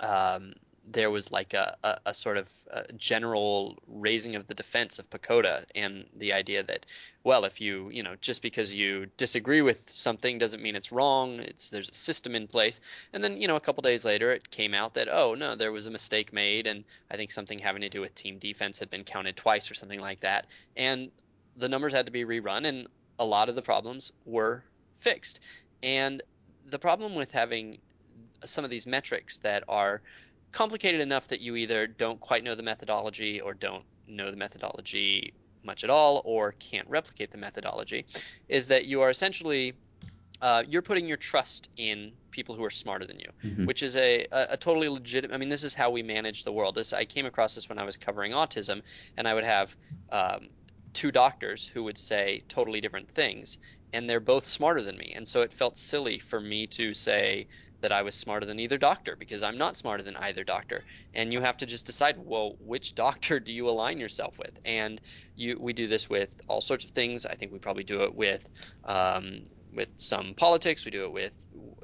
um, 0.00 0.52
there 0.90 1.10
was 1.10 1.30
like 1.30 1.54
a, 1.54 1.76
a, 1.82 1.98
a 2.06 2.14
sort 2.14 2.36
of 2.36 2.50
uh 2.72 2.82
general 2.96 3.76
raising 3.86 4.36
of 4.36 4.46
the 4.46 4.54
defense 4.54 4.98
of 4.98 5.10
PECOTA 5.10 5.64
and 5.74 6.06
the 6.16 6.32
idea 6.32 6.62
that, 6.62 6.86
well, 7.24 7.44
if 7.44 7.60
you, 7.60 7.90
you 7.90 8.02
know, 8.02 8.14
just 8.20 8.42
because 8.42 8.72
you 8.72 9.06
disagree 9.16 9.60
with 9.60 9.90
something 9.90 10.38
doesn't 10.38 10.62
mean 10.62 10.76
it's 10.76 10.92
wrong. 10.92 11.40
It's 11.40 11.70
there's 11.70 11.90
a 11.90 11.94
system 11.94 12.34
in 12.34 12.46
place. 12.46 12.80
And 13.12 13.22
then, 13.22 13.40
you 13.40 13.48
know, 13.48 13.56
a 13.56 13.60
couple 13.60 13.82
days 13.82 14.04
later, 14.04 14.32
it 14.32 14.50
came 14.50 14.72
out 14.72 14.94
that, 14.94 15.08
oh, 15.10 15.34
no, 15.34 15.56
there 15.56 15.72
was 15.72 15.86
a 15.86 15.90
mistake 15.90 16.32
made, 16.32 16.66
and 16.66 16.84
I 17.10 17.16
think 17.16 17.30
something 17.30 17.58
having 17.58 17.82
to 17.82 17.88
do 17.88 18.00
with 18.00 18.14
team 18.14 18.38
defense 18.38 18.78
had 18.78 18.90
been 18.90 19.04
counted 19.04 19.36
twice 19.36 19.70
or 19.70 19.74
something 19.74 20.00
like 20.00 20.20
that. 20.20 20.46
And 20.76 21.10
the 21.56 21.68
numbers 21.68 21.92
had 21.92 22.06
to 22.06 22.12
be 22.12 22.24
rerun, 22.24 22.66
and 22.66 22.86
a 23.18 23.24
lot 23.24 23.48
of 23.48 23.54
the 23.56 23.62
problems 23.62 24.12
were 24.24 24.64
fixed. 24.96 25.40
And 25.82 26.22
the 26.66 26.78
problem 26.78 27.14
with 27.14 27.30
having 27.30 27.78
some 28.44 28.64
of 28.64 28.70
these 28.70 28.86
metrics 28.86 29.38
that 29.38 29.64
are 29.68 30.00
complicated 30.52 31.00
enough 31.00 31.28
that 31.28 31.40
you 31.40 31.56
either 31.56 31.86
don't 31.86 32.20
quite 32.20 32.44
know 32.44 32.54
the 32.54 32.62
methodology 32.62 33.40
or 33.40 33.54
don't 33.54 33.84
know 34.06 34.30
the 34.30 34.36
methodology 34.36 35.34
much 35.64 35.84
at 35.84 35.90
all 35.90 36.22
or 36.24 36.52
can't 36.52 36.88
replicate 36.88 37.30
the 37.30 37.38
methodology 37.38 38.06
is 38.48 38.68
that 38.68 38.86
you 38.86 39.00
are 39.00 39.10
essentially 39.10 39.74
uh, 40.40 40.62
you're 40.68 40.82
putting 40.82 41.06
your 41.06 41.16
trust 41.16 41.68
in 41.76 42.12
people 42.30 42.54
who 42.54 42.64
are 42.64 42.70
smarter 42.70 43.04
than 43.04 43.18
you, 43.18 43.26
hmm 43.42 43.64
which 43.64 43.82
is 43.82 43.96
a, 43.96 44.24
a, 44.30 44.46
a 44.50 44.56
totally 44.56 44.88
legitimate. 44.88 45.34
I 45.34 45.38
mean, 45.38 45.48
this 45.48 45.64
is 45.64 45.74
how 45.74 45.90
we 45.90 46.02
manage 46.02 46.44
the 46.44 46.52
world. 46.52 46.76
This 46.76 46.92
I 46.92 47.04
came 47.04 47.26
across 47.26 47.54
this 47.54 47.68
when 47.68 47.78
I 47.78 47.84
was 47.84 47.96
covering 47.96 48.32
autism, 48.32 48.82
and 49.16 49.26
I 49.26 49.34
would 49.34 49.44
have 49.44 49.76
um, 50.10 50.48
two 50.92 51.10
doctors 51.10 51.66
who 51.66 51.82
would 51.84 51.98
say 51.98 52.44
totally 52.48 52.80
different 52.80 53.10
things, 53.10 53.58
and 53.92 54.08
they're 54.08 54.20
both 54.20 54.44
smarter 54.44 54.82
than 54.82 54.96
me. 54.96 55.12
And 55.16 55.26
so 55.26 55.42
it 55.42 55.52
felt 55.52 55.76
silly 55.76 56.18
for 56.18 56.40
me 56.40 56.66
to 56.68 56.94
say 56.94 57.48
that 57.80 57.92
I 57.92 58.02
was 58.02 58.14
smarter 58.14 58.46
than 58.46 58.58
either 58.58 58.78
doctor 58.78 59.16
because 59.16 59.42
I'm 59.42 59.58
not 59.58 59.76
smarter 59.76 60.02
than 60.02 60.16
either 60.16 60.44
doctor. 60.44 60.84
And 61.14 61.32
you 61.32 61.40
have 61.40 61.56
to 61.58 61.66
just 61.66 61.86
decide, 61.86 62.16
well, 62.18 62.56
which 62.60 62.94
doctor 63.06 63.40
do 63.40 63.52
you 63.52 63.68
align 63.68 63.98
yourself 63.98 64.38
with? 64.38 64.58
And 64.64 65.00
you, 65.36 65.56
we 65.60 65.72
do 65.72 65.86
this 65.86 66.10
with 66.10 66.40
all 66.48 66.60
sorts 66.60 66.84
of 66.84 66.90
things. 66.90 67.24
I 67.26 67.34
think 67.34 67.52
we 67.52 67.58
probably 67.58 67.84
do 67.84 68.02
it 68.02 68.14
with 68.14 68.48
um, 68.84 69.42
with 69.74 69.92
some 69.96 70.34
politics. 70.34 70.84
We 70.84 70.90
do 70.90 71.04
it 71.04 71.12
with 71.12 71.32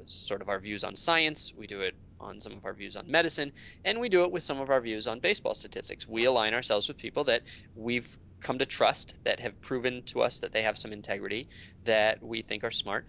sort 0.07 0.41
of 0.41 0.49
our 0.49 0.59
views 0.59 0.83
on 0.83 0.95
science. 0.95 1.53
We 1.55 1.67
do 1.67 1.81
it 1.81 1.95
on 2.19 2.39
some 2.39 2.53
of 2.53 2.65
our 2.65 2.73
views 2.73 2.95
on 2.95 3.09
medicine, 3.09 3.51
and 3.83 3.99
we 3.99 4.09
do 4.09 4.23
it 4.23 4.31
with 4.31 4.43
some 4.43 4.59
of 4.59 4.69
our 4.69 4.81
views 4.81 5.07
on 5.07 5.19
baseball 5.19 5.53
statistics. 5.53 6.07
We 6.07 6.25
align 6.25 6.53
ourselves 6.53 6.87
with 6.87 6.97
people 6.97 7.25
that 7.25 7.43
we've 7.75 8.17
come 8.41 8.59
to 8.59 8.65
trust, 8.65 9.17
that 9.23 9.39
have 9.39 9.59
proven 9.61 10.03
to 10.03 10.21
us 10.21 10.39
that 10.39 10.51
they 10.51 10.61
have 10.61 10.77
some 10.77 10.93
integrity, 10.93 11.47
that 11.83 12.21
we 12.21 12.41
think 12.41 12.63
are 12.63 12.71
smart. 12.71 13.05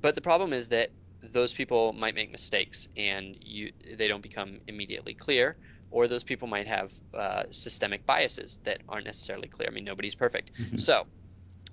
But 0.00 0.14
the 0.14 0.20
problem 0.20 0.52
is 0.52 0.68
that 0.68 0.90
those 1.32 1.52
people 1.52 1.92
might 1.92 2.14
make 2.14 2.30
mistakes, 2.30 2.86
and 2.96 3.36
you 3.40 3.70
they 3.96 4.08
don't 4.08 4.22
become 4.22 4.60
immediately 4.66 5.14
clear. 5.14 5.58
Or 5.90 6.08
those 6.08 6.24
people 6.24 6.48
might 6.48 6.66
have 6.66 6.92
uh, 7.16 7.44
systemic 7.52 8.04
biases 8.04 8.58
that 8.64 8.82
aren't 8.88 9.06
necessarily 9.06 9.48
clear. 9.48 9.68
I 9.68 9.72
mean, 9.72 9.84
nobody's 9.84 10.16
perfect. 10.16 10.50
hmm 10.58 10.76
So, 10.76 11.06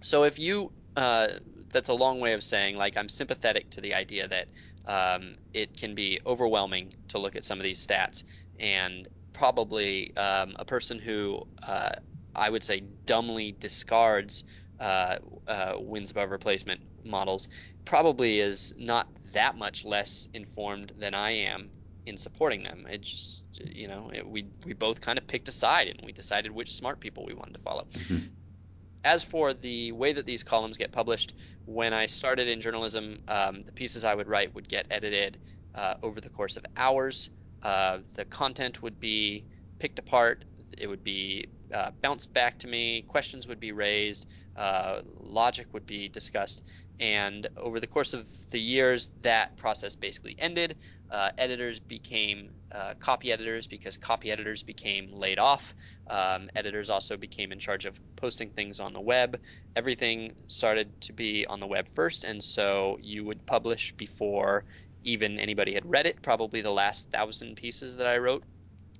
so 0.04 0.24
if 0.24 0.40
you, 0.40 0.72
uh, 0.96 1.28
that's 1.72 1.90
a 1.90 1.94
long 1.94 2.20
way 2.20 2.34
of 2.34 2.44
saying 2.44 2.76
like 2.78 2.98
I'm 2.98 3.10
sympathetic 3.10 3.70
to 3.72 3.82
the 3.82 3.94
idea 3.94 4.28
that 4.28 4.48
um, 4.86 5.36
it 5.54 5.76
can 5.78 5.96
be 5.96 6.20
overwhelming 6.26 6.94
to 7.10 7.18
look 7.20 7.36
at 7.36 7.46
some 7.46 7.60
of 7.60 7.64
these 7.64 7.86
stats, 7.86 8.24
and 8.60 9.08
probably 9.34 10.16
um, 10.18 10.56
a 10.60 10.66
person 10.66 11.00
who 11.00 11.42
uh, 11.66 11.92
I 12.36 12.50
would 12.50 12.64
say 12.64 12.84
dumbly 13.06 13.54
discards 13.54 14.44
uh, 14.80 15.18
uh, 15.48 15.74
wins 15.78 16.12
above 16.12 16.32
replacement 16.32 16.82
models 17.04 17.48
probably 17.86 18.40
is 18.40 18.74
not 18.78 19.08
that 19.34 19.58
much 19.58 19.86
less 19.86 20.28
informed 20.34 20.94
than 20.98 21.14
I 21.14 21.32
am 21.32 21.72
in 22.06 22.18
supporting 22.18 22.64
them. 22.64 22.86
It 22.90 23.02
just, 23.02 23.44
you 23.60 23.88
know, 23.88 24.12
it, 24.14 24.28
we 24.28 24.52
we 24.66 24.74
both 24.74 25.02
kind 25.02 25.18
of 25.18 25.28
picked 25.28 25.48
a 25.48 25.52
side 25.52 25.88
and 25.88 26.00
we 26.04 26.12
decided 26.12 26.52
which 26.52 26.74
smart 26.74 27.00
people 27.00 27.26
we 27.26 27.34
wanted 27.34 27.54
to 27.54 27.60
follow 27.60 27.88
hmm 28.08 28.18
as 29.04 29.24
for 29.24 29.54
the 29.54 29.92
way 29.94 30.14
that 30.14 30.26
these 30.26 30.44
columns 30.44 30.78
get 30.78 30.92
published, 30.92 31.34
when 31.66 31.94
I 31.94 32.06
started 32.06 32.48
in 32.48 32.62
journalism, 32.62 33.20
um, 33.28 33.64
the 33.64 33.72
pieces 33.72 34.06
I 34.06 34.14
would 34.14 34.28
write 34.28 34.54
would 34.54 34.70
get 34.70 34.88
edited 34.90 35.40
uh, 35.74 35.96
over 36.04 36.22
the 36.22 36.30
course 36.30 36.58
of 36.58 36.66
hours. 36.78 37.30
Uh, 37.64 38.00
the 38.16 38.26
content 38.26 38.82
would 38.84 39.00
be 39.00 39.46
picked 39.80 40.00
apart. 40.00 40.46
It 40.78 40.88
would 40.88 41.04
be 41.04 41.48
uh, 41.74 41.92
bounced 42.02 42.34
back 42.34 42.60
to 42.60 42.68
me. 42.68 43.04
Questions 43.04 43.48
would 43.48 43.60
be 43.60 43.72
raised. 43.72 44.28
Uh, 44.56 45.02
logic 45.20 45.68
would 45.74 45.86
be 45.86 46.10
discussed. 46.10 46.62
And 47.00 47.48
over 47.58 47.80
the 47.80 47.88
course 47.88 48.14
of 48.14 48.30
the 48.52 48.60
years, 48.60 49.12
that 49.22 49.58
process 49.58 49.96
basically 49.96 50.36
ended. 50.38 50.76
Uh, 51.10 51.30
editors 51.38 51.80
became 51.80 52.52
uh, 52.72 52.94
copy 53.00 53.32
editors 53.32 53.68
because 53.68 53.98
copy 53.98 54.32
editors 54.32 54.64
became 54.64 55.12
laid 55.12 55.40
off. 55.40 55.76
Um, 56.08 56.50
editors 56.56 56.90
also 56.90 57.18
became 57.18 57.52
in 57.52 57.60
charge 57.60 57.86
of 57.86 58.00
posting 58.16 58.50
things 58.52 58.80
on 58.80 58.94
the 58.94 59.02
web. 59.02 59.40
Everything 59.76 60.34
started 60.48 60.90
to 61.02 61.14
be 61.14 61.46
on 61.48 61.60
the 61.60 61.68
web 61.68 61.88
first, 61.88 62.24
and 62.24 62.42
so 62.42 62.98
you 63.02 63.26
would 63.26 63.46
publish 63.46 63.94
before 63.98 64.64
even 65.04 65.40
anybody 65.40 65.74
had 65.74 65.90
read 65.90 66.06
it. 66.06 66.22
Probably 66.22 66.62
the 66.62 66.72
last 66.72 67.12
thousand 67.12 67.56
pieces 67.56 67.98
that 67.98 68.08
I 68.08 68.18
wrote 68.18 68.44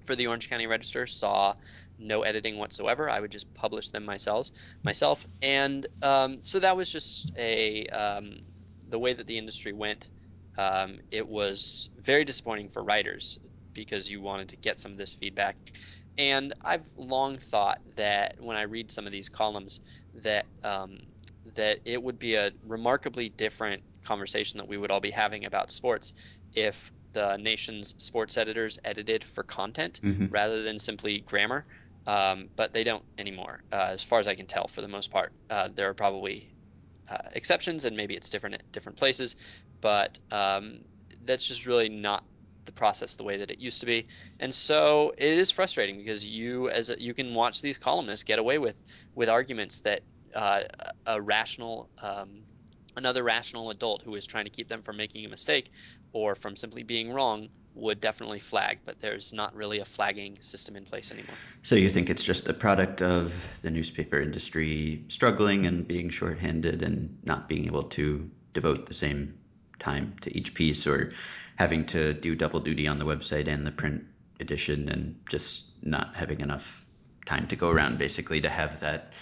for 0.06 0.16
the 0.16 0.28
Orange 0.28 0.50
County 0.50 0.68
Register 0.68 1.08
saw 1.08 1.54
no 2.02 2.24
editing 2.24 2.58
whatsoever. 2.58 3.10
I 3.10 3.20
would 3.20 3.32
just 3.32 3.54
publish 3.54 3.90
them 3.90 4.06
myself, 4.06 4.50
myself, 4.84 5.26
and 5.42 5.88
um, 6.02 6.40
so 6.42 6.60
that 6.60 6.76
was 6.78 6.92
just 6.92 7.32
a 7.38 7.86
um, 7.88 8.40
the 8.90 9.00
way 9.00 9.14
that 9.14 9.28
the 9.28 9.38
industry 9.38 9.74
went. 9.74 10.10
Um, 10.58 11.00
it 11.12 11.28
was 11.28 11.90
very 11.98 12.26
disappointing 12.26 12.70
for 12.70 12.84
writers 12.84 13.38
because 13.74 14.10
you 14.10 14.22
wanted 14.22 14.50
to 14.50 14.58
get 14.58 14.80
some 14.80 14.92
of 14.92 14.98
this 14.98 15.14
feedback. 15.14 15.58
And 16.18 16.54
I've 16.64 16.90
long 16.98 17.38
thought 17.38 17.80
that 17.96 18.36
when 18.40 18.58
I 18.58 18.64
read 18.64 18.92
some 18.92 19.06
of 19.06 19.12
these 19.12 19.30
columns, 19.30 19.80
that 20.16 20.46
um, 20.64 21.00
that 21.56 21.80
it 21.86 22.02
would 22.02 22.20
be 22.20 22.36
a 22.36 22.52
remarkably 22.64 23.30
different 23.30 23.84
conversation 24.04 24.58
that 24.58 24.68
we 24.68 24.78
would 24.78 24.92
all 24.92 25.00
be 25.00 25.12
having 25.12 25.46
about 25.46 25.72
sports 25.72 26.14
if 26.54 26.92
the 27.14 27.38
nation's 27.38 27.96
sports 27.98 28.38
editors 28.38 28.80
edited 28.84 29.24
for 29.24 29.44
content 29.44 30.00
hmm 30.02 30.28
rather 30.30 30.64
than 30.64 30.78
simply 30.80 31.20
grammar. 31.20 31.66
Um, 32.08 32.50
but 32.56 32.74
they 32.74 32.84
don't 32.84 33.04
anymore, 33.18 33.62
uh, 33.72 33.88
as 33.90 34.04
far 34.04 34.20
as 34.20 34.28
I 34.28 34.36
can 34.36 34.48
tell, 34.48 34.68
for 34.68 34.82
the 34.82 34.88
most 34.88 35.12
part. 35.12 35.32
Uh, 35.50 35.70
there 35.74 35.88
are 35.90 35.94
probably 35.94 36.52
uh, 37.10 37.18
exceptions, 37.34 37.86
and 37.86 37.96
maybe 37.96 38.16
it's 38.16 38.30
different 38.30 38.56
at 38.56 38.72
different 38.72 38.98
places, 38.98 39.36
but 39.82 40.18
um, 40.32 40.80
that's 41.26 41.48
just 41.48 41.68
really 41.68 41.90
not 41.90 42.24
the 42.66 42.72
process 42.72 43.16
the 43.16 43.24
way 43.24 43.38
that 43.38 43.52
it 43.52 43.60
used 43.60 43.82
to 43.82 43.86
be. 43.86 44.08
And 44.40 44.54
so 44.54 45.14
it 45.18 45.38
is 45.38 45.52
frustrating 45.52 45.98
because 45.98 46.26
you, 46.26 46.70
as 46.70 46.90
a, 46.90 47.02
you 47.02 47.14
can 47.14 47.34
watch 47.34 47.62
these 47.62 47.78
columnists 47.78 48.24
get 48.24 48.40
away 48.40 48.58
with 48.58 48.82
with 49.16 49.30
arguments 49.30 49.80
that 49.80 50.02
uh, 50.36 50.62
a 51.06 51.22
rational, 51.22 51.90
um, 52.02 52.30
another 52.96 53.24
rational 53.24 53.70
adult 53.70 54.02
who 54.04 54.16
is 54.16 54.26
trying 54.26 54.46
to 54.46 54.52
keep 54.52 54.68
them 54.68 54.82
from 54.82 54.98
making 54.98 55.26
a 55.26 55.30
mistake 55.30 55.70
or 56.14 56.36
from 56.36 56.56
simply 56.56 56.84
being 56.84 57.14
wrong 57.14 57.50
would 57.76 58.02
definitely 58.02 58.40
flag, 58.40 58.80
but 58.86 59.00
there's 59.00 59.32
not 59.32 59.56
really 59.56 59.80
a 59.80 59.86
flagging 59.86 60.38
system 60.42 60.76
in 60.76 60.84
place 60.84 61.12
anymore. 61.12 61.36
So 61.64 61.76
you 61.76 61.90
think 61.90 62.10
it's 62.10 62.24
just 62.24 62.48
a 62.48 62.54
product 62.54 63.02
of 63.02 63.34
the 63.62 63.72
newspaper 63.72 64.20
industry 64.20 65.06
struggling 65.08 65.66
and 65.66 65.88
being 65.88 66.10
shorthanded 66.10 66.84
and 66.84 67.18
not 67.24 67.48
being 67.48 67.66
able 67.66 67.84
to 67.84 68.30
devote 68.54 68.88
the 68.88 68.94
same 68.94 69.38
time 69.80 70.16
to 70.22 70.38
each 70.38 70.54
piece 70.54 70.86
or 70.86 71.14
having 71.56 71.86
to 71.86 72.14
do 72.14 72.36
double 72.36 72.60
duty 72.60 72.88
on 72.88 72.98
the 72.98 73.06
website 73.06 73.48
and 73.48 73.66
the 73.66 73.72
print 73.72 74.04
edition 74.40 74.90
and 74.90 75.20
just 75.30 75.66
not 75.82 76.16
having 76.16 76.42
enough 76.42 76.86
time 77.26 77.48
to 77.48 77.56
go 77.56 77.70
around 77.70 77.98
basically 77.98 78.42
to 78.42 78.50
have 78.50 78.80
that 78.82 79.14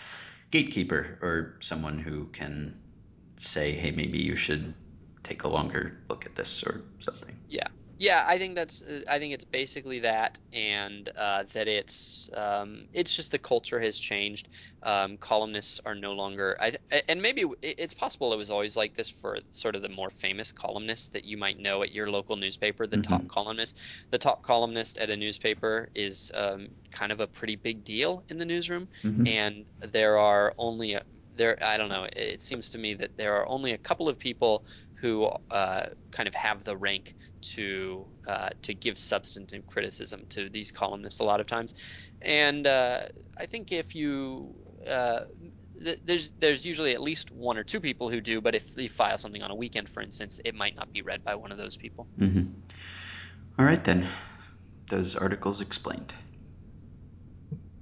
gatekeeper 0.52 1.19
or 1.21 1.58
someone 1.60 1.99
who 1.99 2.25
can 2.28 2.80
say, 3.38 3.73
hey, 3.73 3.91
maybe 3.91 4.19
you 4.19 4.36
should 4.36 4.73
take 5.23 5.43
a 5.43 5.47
longer 5.47 6.03
look 6.10 6.25
at 6.25 6.36
this 6.36 6.63
or 6.63 6.84
something. 6.99 7.36
Yeah. 7.47 7.67
Yeah, 8.01 8.23
I 8.25 8.38
think 8.38 8.55
that's 8.55 8.82
uh, 8.82 9.01
I 9.10 9.19
think 9.19 9.34
it's 9.34 9.43
basically 9.43 9.99
that 9.99 10.39
and 10.53 11.10
uh, 11.17 11.43
that 11.51 11.67
it's 11.67 12.29
um, 12.34 12.86
it's 12.93 13.13
just 13.13 13.32
the 13.32 13.38
culture 13.39 13.77
has 13.82 13.99
changed. 13.99 14.47
Um, 14.84 15.17
columnists 15.17 15.82
are 15.86 15.95
no 15.95 16.13
longer 16.13 16.55
I 16.62 16.77
and 17.10 17.21
maybe 17.21 17.43
it's 17.62 17.93
possible 17.93 18.32
it 18.32 18.38
was 18.38 18.51
always 18.51 18.77
like 18.77 18.93
this 18.93 19.10
for 19.10 19.38
sort 19.49 19.75
of 19.75 19.82
the 19.82 19.89
more 19.89 20.10
famous 20.10 20.53
columnists 20.53 21.10
that 21.10 21.25
you 21.25 21.36
might 21.38 21.60
know 21.60 21.84
at 21.84 21.91
your 21.91 22.10
local 22.10 22.38
newspaper, 22.38 22.88
the 22.88 22.97
top 22.97 23.25
Mm-hmm. 23.25 23.27
columnist. 23.27 23.77
The 24.12 24.17
top 24.17 24.43
columnist 24.43 24.97
at 24.97 25.10
a 25.10 25.17
newspaper 25.17 25.89
is 25.93 26.32
um, 26.36 26.67
kind 26.91 27.12
of 27.12 27.19
a 27.19 27.27
pretty 27.27 27.58
big 27.58 27.84
deal 27.84 28.23
in 28.29 28.38
the 28.38 28.45
newsroom, 28.45 28.88
Mm-hmm. 29.03 29.25
and 29.25 29.65
there 29.82 30.17
are 30.17 30.53
only 30.58 30.93
a, 30.93 31.03
there 31.34 31.58
I 31.62 31.75
don't 31.75 31.89
know, 31.89 32.08
it 32.15 32.41
seems 32.41 32.69
to 32.69 32.77
me 32.77 32.93
that 32.95 33.17
there 33.17 33.36
are 33.36 33.47
only 33.49 33.73
a 33.73 33.77
couple 33.77 34.08
of 34.08 34.17
people 34.19 34.63
who 35.01 35.29
uh, 35.51 35.85
kind 36.12 36.27
of 36.27 36.35
have 36.35 36.63
the 36.63 36.75
rank 36.75 37.13
to 37.41 38.05
uh, 38.27 38.49
to 38.63 38.73
give 38.73 38.97
substantive 38.97 39.65
criticism 39.65 40.25
to 40.29 40.49
these 40.49 40.71
columnists 40.71 41.19
a 41.19 41.23
lot 41.23 41.39
of 41.39 41.47
times. 41.47 41.73
And 42.21 42.67
uh, 42.67 43.01
I 43.39 43.45
think 43.45 43.71
if 43.71 43.95
you 43.95 44.53
uh, 44.88 45.21
th 45.83 45.97
there's 46.03 46.31
there's 46.39 46.65
usually 46.65 46.93
at 46.93 47.01
least 47.01 47.31
one 47.31 47.57
or 47.57 47.63
two 47.63 47.79
people 47.79 48.09
who 48.09 48.21
do, 48.21 48.41
but 48.41 48.55
if 48.55 48.65
you 48.75 48.89
file 48.89 49.17
something 49.17 49.41
on 49.41 49.51
a 49.51 49.55
weekend, 49.55 49.89
for 49.89 50.01
instance, 50.01 50.39
it 50.43 50.55
might 50.55 50.75
not 50.75 50.91
be 50.91 51.01
read 51.01 51.23
by 51.23 51.35
one 51.35 51.51
of 51.51 51.57
those 51.57 51.77
people. 51.77 52.07
Mm-hmm. 52.19 52.45
All 53.57 53.65
right 53.65 53.83
then. 53.83 54.07
Those 54.89 55.15
articles 55.15 55.62
explained. 55.62 56.13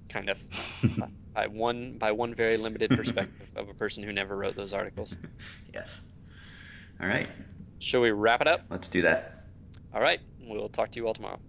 Kind 0.09 0.29
of. 0.29 0.43
by 1.33 1.47
one 1.47 1.97
by 1.97 2.11
one 2.11 2.33
very 2.33 2.57
limited 2.57 2.89
perspective 2.89 3.49
of 3.55 3.69
a 3.69 3.73
person 3.73 4.03
who 4.03 4.11
never 4.11 4.35
wrote 4.35 4.55
those 4.55 4.73
articles. 4.73 5.15
Yes. 5.73 6.01
All 7.01 7.07
right. 7.07 7.27
Shall 7.79 8.01
we 8.01 8.11
wrap 8.11 8.41
it 8.41 8.47
up? 8.47 8.61
Let's 8.69 8.87
do 8.87 9.03
that. 9.03 9.45
All 9.93 10.01
right. 10.01 10.19
We'll 10.41 10.69
talk 10.69 10.91
to 10.91 10.99
you 10.99 11.07
all 11.07 11.13
tomorrow. 11.13 11.39